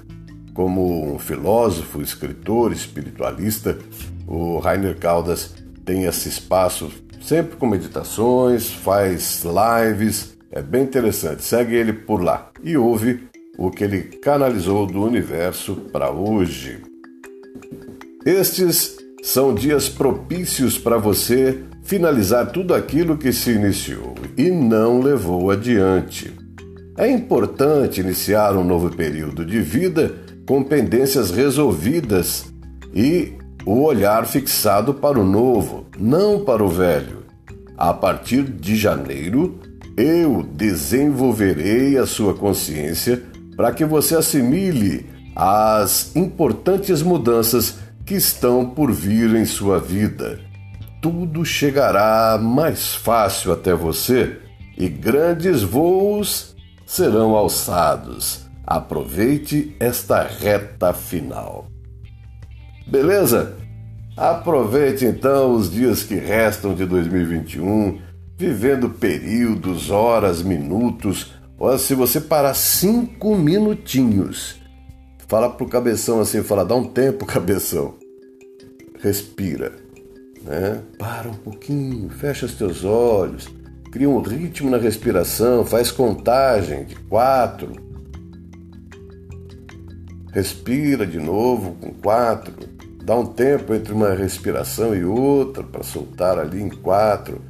como 0.54 1.16
um 1.16 1.20
filósofo, 1.20 2.02
escritor, 2.02 2.72
espiritualista. 2.72 3.78
O 4.28 4.60
Rainer 4.60 4.98
Caldas 4.98 5.54
tem 5.84 6.06
esse 6.06 6.30
espaço 6.30 6.90
sempre 7.30 7.58
com 7.58 7.68
meditações, 7.68 8.72
faz 8.72 9.44
lives, 9.46 10.36
é 10.52 10.64
bem 10.64 10.82
interessante. 10.82 11.44
Segue 11.44 11.76
ele 11.76 11.94
por 11.94 12.24
lá 12.24 12.50
e 12.64 12.76
ouve 12.76 13.24
o 13.56 13.70
que 13.70 13.84
ele 13.84 14.02
canalizou 14.02 14.88
do 14.88 15.04
universo 15.04 15.76
para 15.94 16.10
hoje. 16.10 16.82
Estes 18.26 18.98
são 19.22 19.54
dias 19.54 19.88
propícios 19.88 20.80
para 20.80 20.98
você 20.98 21.60
finalizar 21.84 22.52
tudo 22.52 22.74
aquilo 22.74 23.16
que 23.16 23.32
se 23.32 23.52
iniciou 23.52 24.16
e 24.36 24.50
não 24.50 25.00
levou 25.00 25.52
adiante. 25.52 26.34
É 26.98 27.08
importante 27.08 28.02
iniciar 28.02 28.58
um 28.58 28.64
novo 28.64 28.90
período 28.90 29.46
de 29.46 29.62
vida 29.62 30.16
com 30.48 30.64
pendências 30.64 31.30
resolvidas 31.30 32.52
e 32.92 33.34
o 33.68 33.84
olhar 33.84 34.26
fixado 34.26 34.96
para 34.96 35.20
o 35.20 35.24
novo, 35.24 35.86
não 35.96 36.44
para 36.44 36.64
o 36.64 36.68
velho. 36.68 37.19
A 37.80 37.94
partir 37.94 38.44
de 38.44 38.76
janeiro, 38.76 39.58
eu 39.96 40.44
desenvolverei 40.44 41.98
a 41.98 42.06
sua 42.06 42.34
consciência 42.34 43.24
para 43.56 43.72
que 43.72 43.86
você 43.86 44.18
assimile 44.18 45.10
as 45.34 46.14
importantes 46.14 47.02
mudanças 47.02 47.80
que 48.06 48.16
estão 48.16 48.70
por 48.70 48.92
vir 48.92 49.34
em 49.34 49.46
sua 49.46 49.80
vida. 49.80 50.42
Tudo 51.02 51.46
chegará 51.46 52.38
mais 52.38 52.96
fácil 52.96 53.54
até 53.54 53.74
você 53.74 54.38
e 54.78 54.90
grandes 54.90 55.62
voos 55.62 56.58
serão 56.86 57.34
alçados. 57.34 58.42
Aproveite 58.68 59.74
esta 59.80 60.22
reta 60.22 60.92
final. 60.92 61.68
Beleza? 62.86 63.56
Aproveite 64.20 65.06
então 65.06 65.54
os 65.54 65.72
dias 65.72 66.04
que 66.04 66.16
restam 66.16 66.76
de 66.76 66.86
2021, 66.86 68.02
vivendo 68.38 68.90
períodos, 68.90 69.90
horas, 69.90 70.42
minutos. 70.42 71.32
Ou 71.58 71.80
se 71.80 71.96
você 71.96 72.20
parar 72.20 72.54
cinco 72.54 73.34
minutinhos, 73.38 74.60
fala 75.26 75.50
pro 75.50 75.70
cabeção 75.70 76.20
assim, 76.20 76.44
fala, 76.44 76.66
dá 76.66 76.76
um 76.76 76.84
tempo, 76.84 77.24
cabeção. 77.26 77.96
Respira. 79.02 79.72
né? 80.44 80.82
Para 80.98 81.30
um 81.30 81.36
pouquinho, 81.36 82.10
fecha 82.10 82.46
os 82.46 82.56
teus 82.56 82.84
olhos, 82.84 83.48
cria 83.90 84.10
um 84.10 84.20
ritmo 84.20 84.70
na 84.70 84.78
respiração, 84.78 85.64
faz 85.64 85.92
contagem 85.92 86.84
de 86.84 86.96
quatro. 86.96 87.72
Respira 90.34 91.08
de 91.08 91.20
novo 91.20 91.78
com 91.80 91.94
quatro. 91.94 92.79
Dá 93.04 93.16
um 93.16 93.26
tempo 93.26 93.74
entre 93.74 93.94
uma 93.94 94.14
respiração 94.14 94.96
e 94.96 95.04
outra 95.04 95.64
para 95.64 95.84
soltar 95.84 96.38
ali 96.38 96.62
em 96.62 96.70
quatro. 96.70 97.42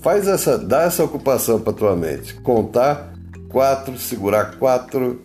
Faz 0.00 0.28
essa, 0.28 0.56
dá 0.58 0.82
essa 0.82 1.04
ocupação 1.04 1.60
para 1.60 1.72
tua 1.72 1.96
mente. 1.96 2.34
Contar 2.34 3.12
quatro, 3.48 3.98
segurar 3.98 4.56
quatro, 4.58 5.22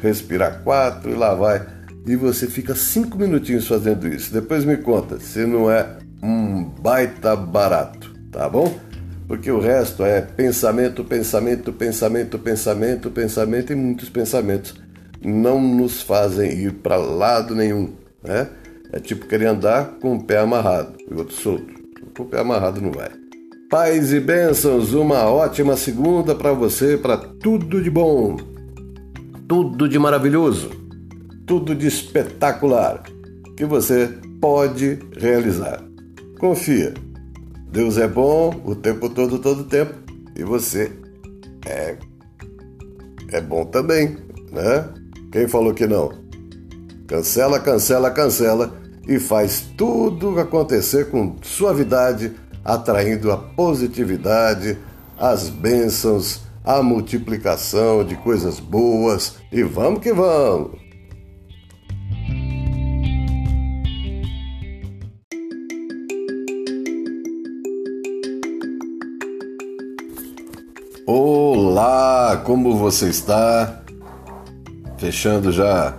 respirar 0.00 0.62
quatro 0.62 1.10
e 1.10 1.14
lá 1.14 1.34
vai. 1.34 1.66
E 2.06 2.16
você 2.16 2.46
fica 2.46 2.74
cinco 2.74 3.16
minutinhos 3.16 3.66
fazendo 3.66 4.08
isso. 4.08 4.32
Depois 4.32 4.64
me 4.64 4.76
conta 4.76 5.20
se 5.20 5.46
não 5.46 5.70
é 5.70 5.98
um 6.22 6.64
baita 6.64 7.34
barato, 7.36 8.14
tá 8.30 8.48
bom? 8.48 8.72
Porque 9.26 9.50
o 9.50 9.60
resto 9.60 10.04
é 10.04 10.20
pensamento, 10.20 11.04
pensamento, 11.04 11.72
pensamento, 11.72 12.38
pensamento, 12.38 13.10
pensamento 13.10 13.72
e 13.72 13.76
muitos 13.76 14.08
pensamentos 14.08 14.74
não 15.24 15.60
nos 15.60 16.02
fazem 16.02 16.52
ir 16.52 16.72
para 16.74 16.96
lado 16.96 17.54
nenhum, 17.54 17.92
né? 18.22 18.48
É 18.92 19.00
tipo 19.00 19.26
querer 19.26 19.46
andar 19.46 19.96
com 20.00 20.16
o 20.16 20.22
pé 20.22 20.38
amarrado 20.38 20.98
e 21.10 21.14
outro 21.14 21.34
solto. 21.34 21.72
Com 22.14 22.24
o 22.24 22.26
pé 22.26 22.40
amarrado 22.40 22.80
não 22.80 22.92
vai. 22.92 23.10
Paz 23.70 24.12
e 24.12 24.20
bênçãos, 24.20 24.92
uma 24.92 25.30
ótima 25.30 25.78
segunda 25.78 26.34
para 26.34 26.52
você, 26.52 26.98
para 26.98 27.16
tudo 27.16 27.82
de 27.82 27.90
bom, 27.90 28.36
tudo 29.48 29.88
de 29.88 29.98
maravilhoso, 29.98 30.70
tudo 31.46 31.74
de 31.74 31.86
espetacular 31.86 33.02
que 33.56 33.64
você 33.64 34.10
pode 34.42 34.98
realizar. 35.16 35.82
Confia. 36.38 36.92
Deus 37.70 37.96
é 37.96 38.06
bom 38.06 38.60
o 38.62 38.74
tempo 38.74 39.08
todo, 39.08 39.38
todo 39.38 39.64
tempo. 39.64 39.94
E 40.36 40.44
você 40.44 40.92
é, 41.64 41.96
é 43.30 43.40
bom 43.40 43.64
também, 43.64 44.18
né? 44.50 44.86
Quem 45.30 45.48
falou 45.48 45.72
que 45.72 45.86
não? 45.86 46.12
Cancela, 47.06 47.58
cancela, 47.58 48.10
cancela 48.10 48.81
e 49.06 49.18
faz 49.18 49.64
tudo 49.76 50.38
acontecer 50.38 51.10
com 51.10 51.36
suavidade, 51.42 52.32
atraindo 52.64 53.32
a 53.32 53.36
positividade, 53.36 54.78
as 55.18 55.48
bênçãos, 55.48 56.42
a 56.64 56.82
multiplicação 56.82 58.04
de 58.04 58.14
coisas 58.16 58.60
boas 58.60 59.36
e 59.50 59.62
vamos 59.62 60.00
que 60.00 60.12
vamos! 60.12 60.80
Olá, 71.04 72.40
como 72.44 72.76
você 72.76 73.08
está? 73.08 73.82
Fechando 74.98 75.50
já 75.50 75.98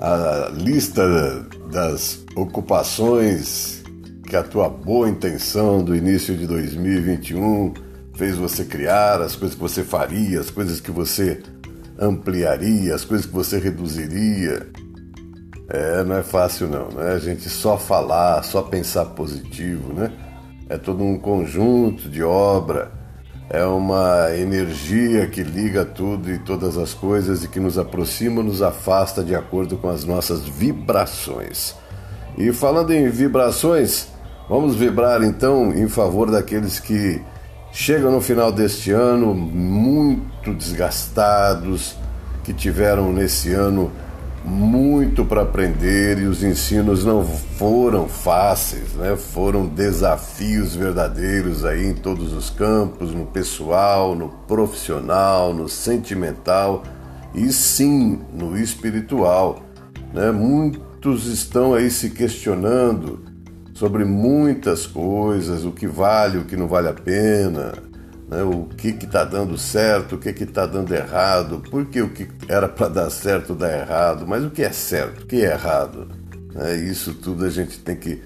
a 0.00 0.50
lista 0.54 1.47
das 1.70 2.24
ocupações 2.34 3.82
que 4.26 4.36
a 4.36 4.42
tua 4.42 4.68
boa 4.68 5.08
intenção 5.08 5.82
do 5.82 5.94
início 5.94 6.36
de 6.36 6.46
2021 6.46 7.72
fez 8.14 8.36
você 8.36 8.64
criar, 8.64 9.20
as 9.22 9.36
coisas 9.36 9.54
que 9.54 9.60
você 9.60 9.82
faria, 9.82 10.40
as 10.40 10.50
coisas 10.50 10.80
que 10.80 10.90
você 10.90 11.40
ampliaria, 11.98 12.94
as 12.94 13.04
coisas 13.04 13.26
que 13.26 13.32
você 13.32 13.58
reduziria. 13.58 14.66
É, 15.70 16.02
não 16.04 16.16
é 16.16 16.22
fácil 16.22 16.66
não, 16.68 16.88
né? 16.88 17.12
A 17.12 17.18
gente 17.18 17.48
só 17.48 17.76
falar, 17.76 18.42
só 18.42 18.62
pensar 18.62 19.04
positivo, 19.06 19.92
né? 19.92 20.12
É 20.68 20.76
todo 20.76 21.02
um 21.02 21.18
conjunto 21.18 22.08
de 22.08 22.22
obra 22.22 22.97
é 23.50 23.64
uma 23.64 24.28
energia 24.36 25.26
que 25.26 25.42
liga 25.42 25.84
tudo 25.84 26.30
e 26.30 26.38
todas 26.38 26.76
as 26.76 26.92
coisas 26.92 27.42
e 27.42 27.48
que 27.48 27.58
nos 27.58 27.78
aproxima, 27.78 28.42
nos 28.42 28.60
afasta 28.60 29.24
de 29.24 29.34
acordo 29.34 29.76
com 29.78 29.88
as 29.88 30.04
nossas 30.04 30.42
vibrações. 30.42 31.74
E 32.36 32.52
falando 32.52 32.92
em 32.92 33.08
vibrações, 33.08 34.08
vamos 34.48 34.76
vibrar 34.76 35.22
então 35.22 35.72
em 35.72 35.88
favor 35.88 36.30
daqueles 36.30 36.78
que 36.78 37.22
chegam 37.72 38.12
no 38.12 38.20
final 38.20 38.52
deste 38.52 38.90
ano 38.90 39.34
muito 39.34 40.52
desgastados, 40.52 41.96
que 42.44 42.52
tiveram 42.52 43.12
nesse 43.12 43.52
ano 43.52 43.90
muito 44.48 45.26
para 45.26 45.42
aprender 45.42 46.18
e 46.18 46.24
os 46.24 46.42
ensinos 46.42 47.04
não 47.04 47.22
foram 47.22 48.08
fáceis, 48.08 48.94
né? 48.94 49.14
Foram 49.14 49.66
desafios 49.66 50.74
verdadeiros 50.74 51.64
aí 51.64 51.86
em 51.86 51.94
todos 51.94 52.32
os 52.32 52.48
campos, 52.48 53.12
no 53.12 53.26
pessoal, 53.26 54.14
no 54.14 54.30
profissional, 54.48 55.52
no 55.52 55.68
sentimental 55.68 56.82
e 57.34 57.52
sim 57.52 58.20
no 58.32 58.56
espiritual, 58.56 59.62
né? 60.14 60.30
Muitos 60.30 61.26
estão 61.26 61.74
aí 61.74 61.90
se 61.90 62.10
questionando 62.10 63.20
sobre 63.74 64.04
muitas 64.04 64.86
coisas, 64.86 65.64
o 65.64 65.72
que 65.72 65.86
vale, 65.86 66.38
o 66.38 66.44
que 66.44 66.56
não 66.56 66.66
vale 66.66 66.88
a 66.88 66.94
pena, 66.94 67.74
né, 68.28 68.42
o 68.42 68.64
que 68.64 68.88
está 68.88 69.24
dando 69.24 69.56
certo, 69.56 70.16
o 70.16 70.18
que 70.18 70.28
está 70.28 70.66
dando 70.66 70.94
errado, 70.94 71.62
porque 71.70 72.02
o 72.02 72.10
que 72.10 72.28
era 72.46 72.68
para 72.68 72.88
dar 72.88 73.10
certo 73.10 73.54
dá 73.54 73.74
errado, 73.74 74.26
mas 74.26 74.44
o 74.44 74.50
que 74.50 74.62
é 74.62 74.70
certo, 74.70 75.22
o 75.22 75.26
que 75.26 75.36
é 75.36 75.52
errado. 75.52 76.08
É, 76.54 76.76
isso 76.76 77.14
tudo 77.14 77.44
a 77.44 77.50
gente 77.50 77.78
tem 77.78 77.96
que 77.96 78.22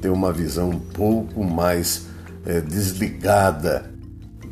ter 0.00 0.10
uma 0.10 0.32
visão 0.32 0.70
um 0.70 0.78
pouco 0.78 1.42
mais 1.42 2.06
é, 2.44 2.60
desligada 2.60 3.90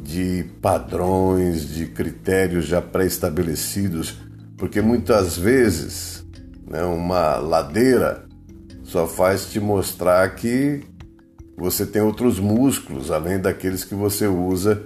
de 0.02 0.44
padrões, 0.60 1.68
de 1.68 1.86
critérios 1.86 2.66
já 2.66 2.80
pré-estabelecidos, 2.80 4.18
porque 4.56 4.80
muitas 4.80 5.36
vezes 5.36 6.24
né, 6.66 6.82
uma 6.82 7.36
ladeira 7.36 8.24
só 8.82 9.06
faz 9.06 9.46
te 9.46 9.60
mostrar 9.60 10.34
que 10.34 10.82
você 11.56 11.86
tem 11.86 12.02
outros 12.02 12.38
músculos 12.38 13.10
além 13.10 13.38
daqueles 13.38 13.84
que 13.84 13.94
você 13.94 14.26
usa 14.26 14.82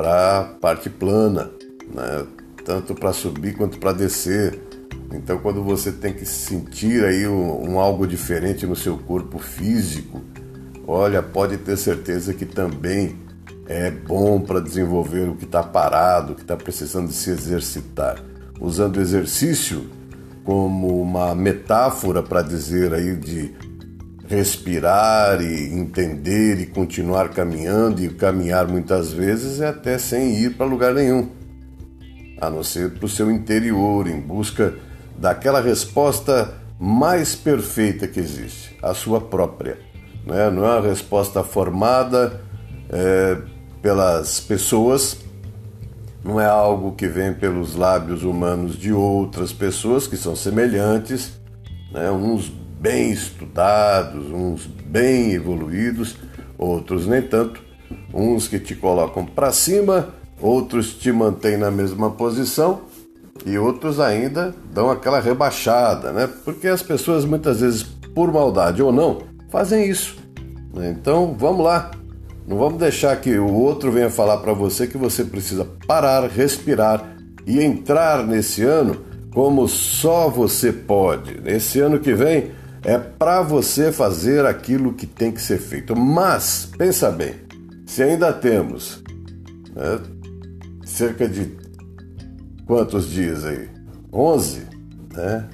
para 0.00 0.44
parte 0.58 0.88
plana, 0.88 1.50
né? 1.94 2.24
tanto 2.64 2.94
para 2.94 3.12
subir 3.12 3.54
quanto 3.54 3.78
para 3.78 3.92
descer. 3.92 4.58
Então, 5.12 5.36
quando 5.40 5.62
você 5.62 5.92
tem 5.92 6.14
que 6.14 6.24
sentir 6.24 7.04
aí 7.04 7.28
um, 7.28 7.72
um 7.72 7.78
algo 7.78 8.06
diferente 8.06 8.66
no 8.66 8.74
seu 8.74 8.96
corpo 8.96 9.38
físico, 9.38 10.22
olha, 10.86 11.22
pode 11.22 11.58
ter 11.58 11.76
certeza 11.76 12.32
que 12.32 12.46
também 12.46 13.18
é 13.66 13.90
bom 13.90 14.40
para 14.40 14.58
desenvolver 14.58 15.28
o 15.28 15.34
que 15.34 15.44
está 15.44 15.62
parado, 15.62 16.32
o 16.32 16.34
que 16.34 16.42
está 16.42 16.56
precisando 16.56 17.08
de 17.08 17.14
se 17.14 17.28
exercitar. 17.28 18.24
Usando 18.58 18.96
o 18.96 19.02
exercício 19.02 19.86
como 20.44 21.02
uma 21.02 21.34
metáfora 21.34 22.22
para 22.22 22.40
dizer 22.40 22.94
aí 22.94 23.14
de 23.16 23.54
respirar 24.30 25.42
e 25.42 25.74
entender 25.74 26.60
e 26.60 26.66
continuar 26.66 27.30
caminhando, 27.30 28.00
e 28.00 28.08
caminhar 28.08 28.68
muitas 28.68 29.12
vezes 29.12 29.60
é 29.60 29.66
até 29.66 29.98
sem 29.98 30.36
ir 30.36 30.56
para 30.56 30.64
lugar 30.64 30.94
nenhum, 30.94 31.28
a 32.40 32.48
não 32.48 32.62
ser 32.62 32.92
para 32.92 33.06
o 33.06 33.08
seu 33.08 33.28
interior, 33.28 34.06
em 34.06 34.20
busca 34.20 34.74
daquela 35.18 35.60
resposta 35.60 36.54
mais 36.78 37.34
perfeita 37.34 38.06
que 38.06 38.20
existe, 38.20 38.78
a 38.80 38.94
sua 38.94 39.20
própria. 39.20 39.78
Né? 40.24 40.48
Não 40.48 40.64
é 40.64 40.78
uma 40.78 40.88
resposta 40.88 41.42
formada 41.42 42.40
é, 42.88 43.36
pelas 43.82 44.38
pessoas, 44.38 45.18
não 46.22 46.40
é 46.40 46.46
algo 46.46 46.92
que 46.92 47.08
vem 47.08 47.34
pelos 47.34 47.74
lábios 47.74 48.22
humanos 48.22 48.78
de 48.78 48.92
outras 48.92 49.52
pessoas 49.52 50.06
que 50.06 50.16
são 50.16 50.36
semelhantes, 50.36 51.32
né? 51.92 52.12
uns 52.12 52.60
bem 52.80 53.10
estudados, 53.10 54.30
uns 54.30 54.66
bem 54.66 55.32
evoluídos, 55.32 56.16
outros 56.56 57.06
nem 57.06 57.20
tanto, 57.20 57.62
uns 58.12 58.48
que 58.48 58.58
te 58.58 58.74
colocam 58.74 59.24
para 59.26 59.52
cima, 59.52 60.08
outros 60.40 60.94
te 60.94 61.12
mantêm 61.12 61.58
na 61.58 61.70
mesma 61.70 62.10
posição 62.10 62.80
e 63.44 63.58
outros 63.58 64.00
ainda 64.00 64.54
dão 64.72 64.90
aquela 64.90 65.20
rebaixada, 65.20 66.10
né? 66.12 66.28
Porque 66.44 66.68
as 66.68 66.82
pessoas 66.82 67.24
muitas 67.24 67.60
vezes, 67.60 67.82
por 68.14 68.32
maldade 68.32 68.82
ou 68.82 68.90
não, 68.90 69.22
fazem 69.50 69.88
isso. 69.88 70.16
Né? 70.72 70.94
Então 70.98 71.36
vamos 71.38 71.62
lá, 71.62 71.90
não 72.46 72.56
vamos 72.56 72.78
deixar 72.78 73.14
que 73.20 73.38
o 73.38 73.52
outro 73.52 73.92
venha 73.92 74.10
falar 74.10 74.38
para 74.38 74.54
você 74.54 74.86
que 74.86 74.96
você 74.96 75.22
precisa 75.22 75.66
parar, 75.86 76.26
respirar 76.28 77.16
e 77.46 77.62
entrar 77.62 78.26
nesse 78.26 78.62
ano 78.62 79.04
como 79.32 79.68
só 79.68 80.28
você 80.28 80.72
pode. 80.72 81.40
Nesse 81.40 81.78
ano 81.80 81.98
que 82.00 82.12
vem, 82.12 82.50
é 82.84 82.98
para 82.98 83.42
você 83.42 83.92
fazer 83.92 84.46
aquilo 84.46 84.94
que 84.94 85.06
tem 85.06 85.30
que 85.30 85.40
ser 85.40 85.58
feito. 85.58 85.94
Mas, 85.94 86.68
pensa 86.78 87.10
bem, 87.10 87.34
se 87.86 88.02
ainda 88.02 88.32
temos 88.32 89.02
né, 89.74 90.00
cerca 90.84 91.28
de 91.28 91.56
quantos 92.66 93.08
dias 93.08 93.44
aí? 93.44 93.68
11, 94.12 94.62
né? 95.14 95.48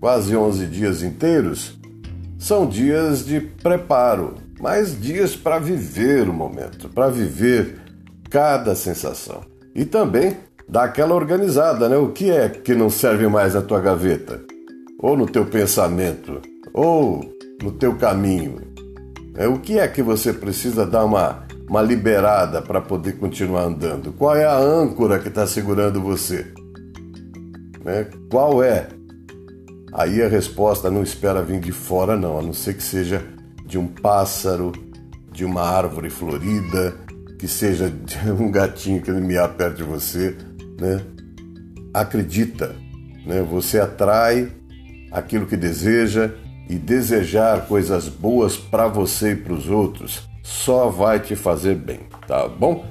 Quase 0.00 0.34
11 0.34 0.66
dias 0.66 1.02
inteiros. 1.02 1.78
são 2.38 2.66
dias 2.66 3.26
de 3.26 3.38
preparo, 3.40 4.36
mas 4.58 4.98
dias 4.98 5.36
para 5.36 5.58
viver 5.58 6.28
o 6.28 6.32
momento, 6.32 6.88
para 6.88 7.10
viver 7.10 7.78
cada 8.30 8.74
sensação. 8.74 9.42
E 9.74 9.84
também 9.84 10.36
dar 10.66 10.84
aquela 10.84 11.14
organizada, 11.14 11.88
né? 11.88 11.96
O 11.96 12.08
que 12.08 12.30
é 12.30 12.48
que 12.48 12.74
não 12.74 12.88
serve 12.88 13.28
mais 13.28 13.54
na 13.54 13.60
tua 13.60 13.80
gaveta? 13.80 14.49
Ou 15.02 15.16
no 15.16 15.26
teu 15.26 15.46
pensamento? 15.46 16.42
Ou 16.74 17.24
no 17.62 17.72
teu 17.72 17.96
caminho? 17.96 18.60
É, 19.34 19.48
o 19.48 19.58
que 19.58 19.78
é 19.78 19.88
que 19.88 20.02
você 20.02 20.32
precisa 20.32 20.84
dar 20.84 21.06
uma, 21.06 21.46
uma 21.66 21.80
liberada 21.80 22.60
para 22.60 22.82
poder 22.82 23.14
continuar 23.14 23.62
andando? 23.62 24.12
Qual 24.12 24.36
é 24.36 24.44
a 24.44 24.58
âncora 24.58 25.18
que 25.18 25.28
está 25.28 25.46
segurando 25.46 26.02
você? 26.02 26.52
Né? 27.82 28.08
Qual 28.30 28.62
é? 28.62 28.88
Aí 29.92 30.22
a 30.22 30.28
resposta 30.28 30.90
não 30.90 31.02
espera 31.02 31.42
vir 31.42 31.60
de 31.60 31.72
fora, 31.72 32.14
não, 32.16 32.38
a 32.38 32.42
não 32.42 32.52
ser 32.52 32.74
que 32.74 32.82
seja 32.82 33.24
de 33.64 33.78
um 33.78 33.86
pássaro, 33.86 34.72
de 35.32 35.46
uma 35.46 35.62
árvore 35.62 36.10
florida, 36.10 36.94
que 37.38 37.48
seja 37.48 37.88
de 37.88 38.18
um 38.30 38.50
gatinho 38.50 39.00
que 39.00 39.10
me 39.10 39.34
perto 39.56 39.78
de 39.78 39.82
você, 39.82 40.36
né? 40.78 41.00
Acredita, 41.94 42.76
né? 43.26 43.42
Você 43.50 43.80
atrai 43.80 44.59
aquilo 45.10 45.46
que 45.46 45.56
deseja 45.56 46.30
e 46.68 46.76
desejar 46.76 47.66
coisas 47.66 48.08
boas 48.08 48.56
para 48.56 48.86
você 48.86 49.32
e 49.32 49.36
para 49.36 49.52
os 49.52 49.68
outros 49.68 50.28
só 50.42 50.88
vai 50.88 51.20
te 51.20 51.36
fazer 51.36 51.74
bem, 51.74 52.00
tá 52.26 52.48
bom? 52.48 52.84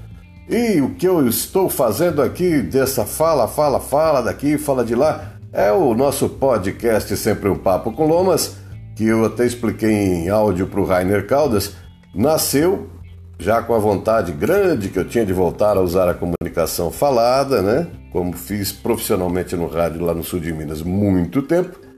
E 0.49 0.82
o 0.82 0.95
que 0.95 1.08
eu 1.08 1.27
estou 1.27 1.69
fazendo 1.69 2.21
aqui 2.21 2.62
dessa 2.62 3.05
fala, 3.05 3.47
fala, 3.47 3.79
fala 3.79 4.21
daqui, 4.21 4.58
fala 4.58 4.84
de 4.84 4.95
lá, 4.95 5.34
é 5.53 5.71
o 5.71 5.93
nosso 5.93 6.27
podcast 6.27 7.15
Sempre 7.17 7.49
um 7.49 7.58
Papo 7.58 7.91
com 7.91 8.08
Lomas, 8.08 8.58
que 8.95 9.05
eu 9.05 9.25
até 9.25 9.45
expliquei 9.45 9.91
em 9.91 10.29
áudio 10.29 10.67
para 10.67 10.79
o 10.79 10.86
Rainer 10.86 11.27
Caldas, 11.27 11.75
nasceu 12.13 12.89
já 13.38 13.62
com 13.62 13.73
a 13.73 13.79
vontade 13.79 14.32
grande 14.32 14.89
que 14.89 14.99
eu 14.99 15.08
tinha 15.08 15.25
de 15.25 15.32
voltar 15.32 15.77
a 15.77 15.82
usar 15.82 16.10
a 16.10 16.13
comunicação 16.13 16.91
falada, 16.91 17.62
né? 17.62 17.88
Como 18.12 18.34
fiz 18.34 18.71
profissionalmente 18.71 19.55
no 19.55 19.67
rádio 19.67 20.03
lá 20.03 20.13
no 20.13 20.23
sul 20.23 20.39
de 20.39 20.51
Minas 20.51 20.82
muito 20.82 21.41
tempo. 21.41 21.88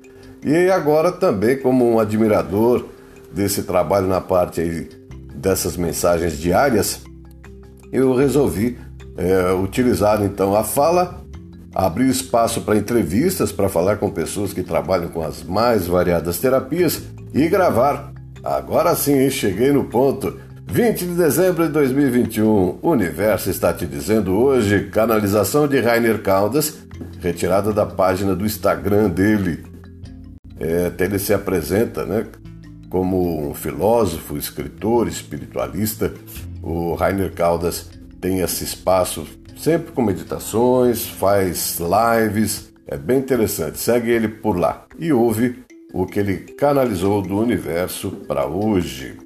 E 0.44 0.70
agora 0.70 1.12
também 1.12 1.58
como 1.58 1.88
um 1.88 2.00
admirador 2.00 2.86
desse 3.32 3.64
trabalho 3.64 4.08
na 4.08 4.20
parte 4.20 4.62
aí 4.62 4.90
dessas 5.34 5.78
mensagens 5.78 6.38
diárias, 6.38 7.02
eu 7.92 8.16
resolvi 8.16 8.78
é, 9.18 9.54
utilizar 9.54 10.22
então 10.24 10.56
a 10.56 10.64
fala, 10.64 11.22
abrir 11.74 12.10
espaço 12.10 12.62
para 12.62 12.76
entrevistas, 12.76 13.52
para 13.52 13.70
falar 13.70 13.98
com 13.98 14.10
pessoas 14.10 14.54
que 14.54 14.64
trabalham 14.64 15.10
com 15.10 15.22
as 15.22 15.44
mais 15.44 15.88
variadas 15.88 16.40
terapias 16.40 17.02
e 17.34 17.48
gravar. 17.48 18.12
Agora 18.44 18.96
sim, 18.96 19.30
cheguei 19.30 19.72
no 19.72 19.86
ponto. 19.86 20.38
20 20.68 21.06
de 21.06 21.14
dezembro 21.16 21.68
de 21.68 21.74
2021, 21.74 22.80
o 22.82 22.90
universo 22.90 23.50
está 23.50 23.74
te 23.74 23.86
dizendo 23.86 24.34
hoje, 24.38 24.90
canalização 24.90 25.68
de 25.68 25.80
Rainer 25.82 26.22
Caldas, 26.22 26.78
retirada 27.20 27.74
da 27.74 27.86
página 27.86 28.34
do 28.34 28.46
Instagram 28.46 29.10
dele. 29.10 29.71
É, 30.62 30.86
até 30.88 31.06
ele 31.06 31.18
se 31.18 31.34
apresenta 31.34 32.06
né, 32.06 32.28
como 32.90 33.50
um 33.50 33.54
filósofo, 33.54 34.38
escritor, 34.38 35.08
espiritualista, 35.08 36.14
o 36.62 36.94
Rainer 36.94 37.34
Caldas 37.34 37.90
tem 38.20 38.40
esse 38.40 38.64
espaço 38.64 39.26
sempre 39.58 39.92
com 39.92 40.02
meditações, 40.02 41.08
faz 41.08 41.80
lives, 41.80 42.72
é 42.88 42.98
bem 42.98 43.20
interessante. 43.20 43.80
Segue 43.80 44.12
ele 44.12 44.28
por 44.28 44.58
lá 44.58 44.86
e 45.00 45.12
ouve 45.12 45.64
o 45.94 46.06
que 46.06 46.20
ele 46.20 46.38
canalizou 46.38 47.22
do 47.22 47.38
universo 47.38 48.12
para 48.28 48.46
hoje. 48.46 49.18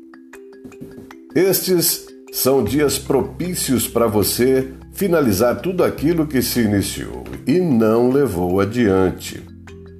Estes 1.35 2.05
são 2.31 2.63
dias 2.63 2.97
propícios 2.97 3.87
para 3.87 4.07
você 4.07 4.71
finalizar 4.93 5.61
tudo 5.61 5.83
aquilo 5.83 6.27
que 6.27 6.41
se 6.41 6.61
iniciou 6.61 7.23
e 7.45 7.59
não 7.59 8.09
levou 8.09 8.61
adiante. 8.61 9.54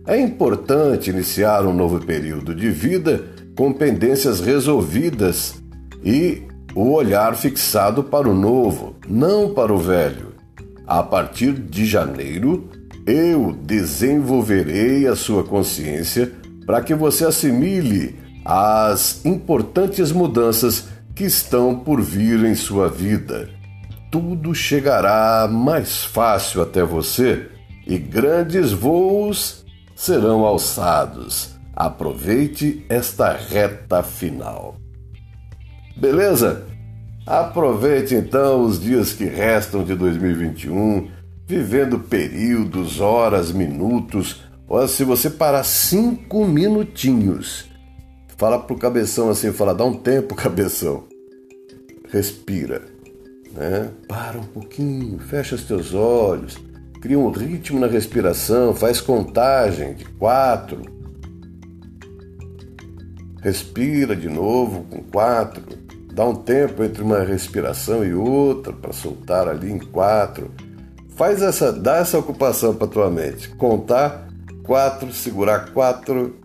É 0.08 0.20
importante 0.20 1.10
iniciar 1.10 1.66
um 1.66 1.74
novo 1.74 2.00
período 2.00 2.54
de 2.54 2.70
vida 2.70 3.24
com 3.58 3.74
pendências 3.74 4.40
resolvidas 4.40 5.56
e 6.04 6.44
o 6.76 6.92
olhar 6.92 7.36
fixado 7.36 8.04
para 8.04 8.30
o 8.30 8.34
novo, 8.34 8.96
não 9.08 9.52
para 9.52 9.74
o 9.74 9.80
velho. 9.80 10.36
A 10.86 11.02
partir 11.02 11.54
de 11.54 11.88
janeiro, 11.88 12.70
eu 13.08 13.52
desenvolverei 13.64 15.08
a 15.08 15.16
sua 15.16 15.44
consciência 15.44 16.32
para 16.68 16.82
que 16.84 16.94
você 16.94 17.26
assimile 17.26 18.16
as 18.44 19.26
importantes 19.26 20.12
mudanças 20.12 20.88
que 21.16 21.24
estão 21.24 21.80
por 21.80 22.00
vir 22.00 22.46
em 22.46 22.54
sua 22.54 22.88
vida. 22.88 23.50
Tudo 24.12 24.54
chegará 24.54 25.50
mais 25.52 26.04
fácil 26.04 26.62
até 26.62 26.84
você 26.84 27.48
e 27.88 27.98
grandes 27.98 28.72
voos 28.72 29.65
serão 29.96 30.46
alçados. 30.46 31.56
Aproveite 31.74 32.86
esta 32.90 33.32
reta 33.32 34.04
final. 34.04 34.76
Beleza? 35.96 36.66
Aproveite 37.26 38.14
então 38.14 38.62
os 38.62 38.80
dias 38.80 39.14
que 39.14 39.26
restam 39.26 39.84
de 39.84 39.96
2021, 39.96 41.10
vivendo 41.48 42.00
períodos, 42.00 43.00
horas, 43.00 43.52
minutos. 43.52 44.44
Ou 44.68 44.88
se 44.88 45.04
você 45.04 45.30
parar 45.30 45.64
cinco 45.64 46.46
minutinhos, 46.46 47.66
fala 48.38 48.60
pro 48.60 48.78
cabeção 48.78 49.30
assim, 49.30 49.52
fala, 49.52 49.74
dá 49.74 49.86
um 49.86 49.94
tempo, 49.94 50.36
cabeção. 50.36 51.06
Respira, 52.10 52.84
né? 53.52 53.90
Para 54.08 54.38
um 54.40 54.44
pouquinho, 54.44 55.18
fecha 55.20 55.56
os 55.56 55.64
teus 55.64 55.94
olhos, 55.94 56.58
cria 57.06 57.20
um 57.20 57.30
ritmo 57.30 57.80
na 57.80 57.86
respiração, 57.86 58.74
faz 58.74 59.00
contagem 59.00 59.94
de 59.94 60.06
quatro. 60.06 60.82
Respira 63.44 64.16
de 64.16 64.28
novo 64.28 64.86
com 64.90 65.04
quatro 65.04 65.86
Dá 66.12 66.26
um 66.26 66.34
tempo 66.34 66.84
entre 66.84 67.04
uma 67.04 67.20
respiração 67.20 68.04
e 68.04 68.12
outra 68.12 68.74
para 68.74 68.92
soltar 68.92 69.48
ali 69.48 69.72
em 69.72 69.78
quatro. 69.78 70.50
Faz 71.16 71.44
essa, 71.44 71.72
dá 71.72 71.98
essa 71.98 72.18
ocupação 72.18 72.74
para 72.74 72.88
tua 72.88 73.12
mente. 73.12 73.50
Contar 73.50 74.28
quatro, 74.64 75.14
segurar 75.14 75.74
quatro, 75.74 76.40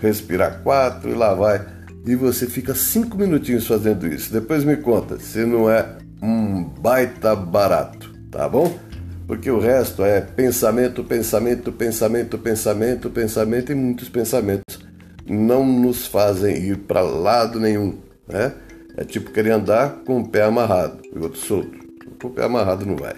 respirar 0.00 0.62
quatro 0.64 1.10
e 1.10 1.14
lá 1.14 1.34
vai. 1.34 1.64
E 2.04 2.16
você 2.16 2.46
fica 2.46 2.74
cinco 2.74 3.16
minutinhos 3.16 3.66
fazendo 3.66 4.08
isso. 4.08 4.32
Depois 4.32 4.64
me 4.64 4.76
conta 4.78 5.20
se 5.20 5.44
não 5.44 5.70
é 5.70 5.98
um 6.20 6.64
baita 6.64 7.36
barato, 7.36 8.12
tá 8.28 8.48
bom? 8.48 8.87
Porque 9.28 9.50
o 9.50 9.58
resto 9.58 10.02
é 10.02 10.22
pensamento, 10.22 11.04
pensamento, 11.04 11.70
pensamento, 11.70 12.38
pensamento, 12.38 13.10
pensamento 13.10 13.70
e 13.70 13.74
muitos 13.74 14.08
pensamentos 14.08 14.80
não 15.28 15.66
nos 15.66 16.06
fazem 16.06 16.56
ir 16.56 16.78
para 16.78 17.02
lado 17.02 17.60
nenhum, 17.60 17.98
né? 18.26 18.54
É 18.96 19.04
tipo 19.04 19.30
querer 19.30 19.50
andar 19.50 19.98
com 20.06 20.20
o 20.20 20.28
pé 20.28 20.44
amarrado 20.44 21.02
e 21.14 21.18
o 21.18 21.24
outro 21.24 21.38
solto. 21.38 21.78
Com 22.18 22.28
o 22.28 22.30
pé 22.30 22.44
amarrado 22.44 22.86
não 22.86 22.96
vai. 22.96 23.14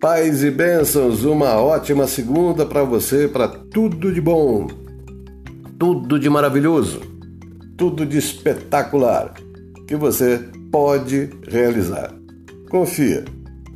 Paz 0.00 0.42
e 0.42 0.50
bênçãos, 0.50 1.22
uma 1.24 1.54
ótima 1.54 2.08
segunda 2.08 2.66
para 2.66 2.82
você, 2.82 3.28
para 3.28 3.46
tudo 3.46 4.12
de 4.12 4.20
bom, 4.20 4.66
tudo 5.78 6.18
de 6.18 6.28
maravilhoso, 6.28 7.00
tudo 7.76 8.04
de 8.04 8.18
espetacular 8.18 9.32
que 9.86 9.94
você 9.94 10.40
pode 10.72 11.30
realizar. 11.46 12.12
Confia. 12.68 13.24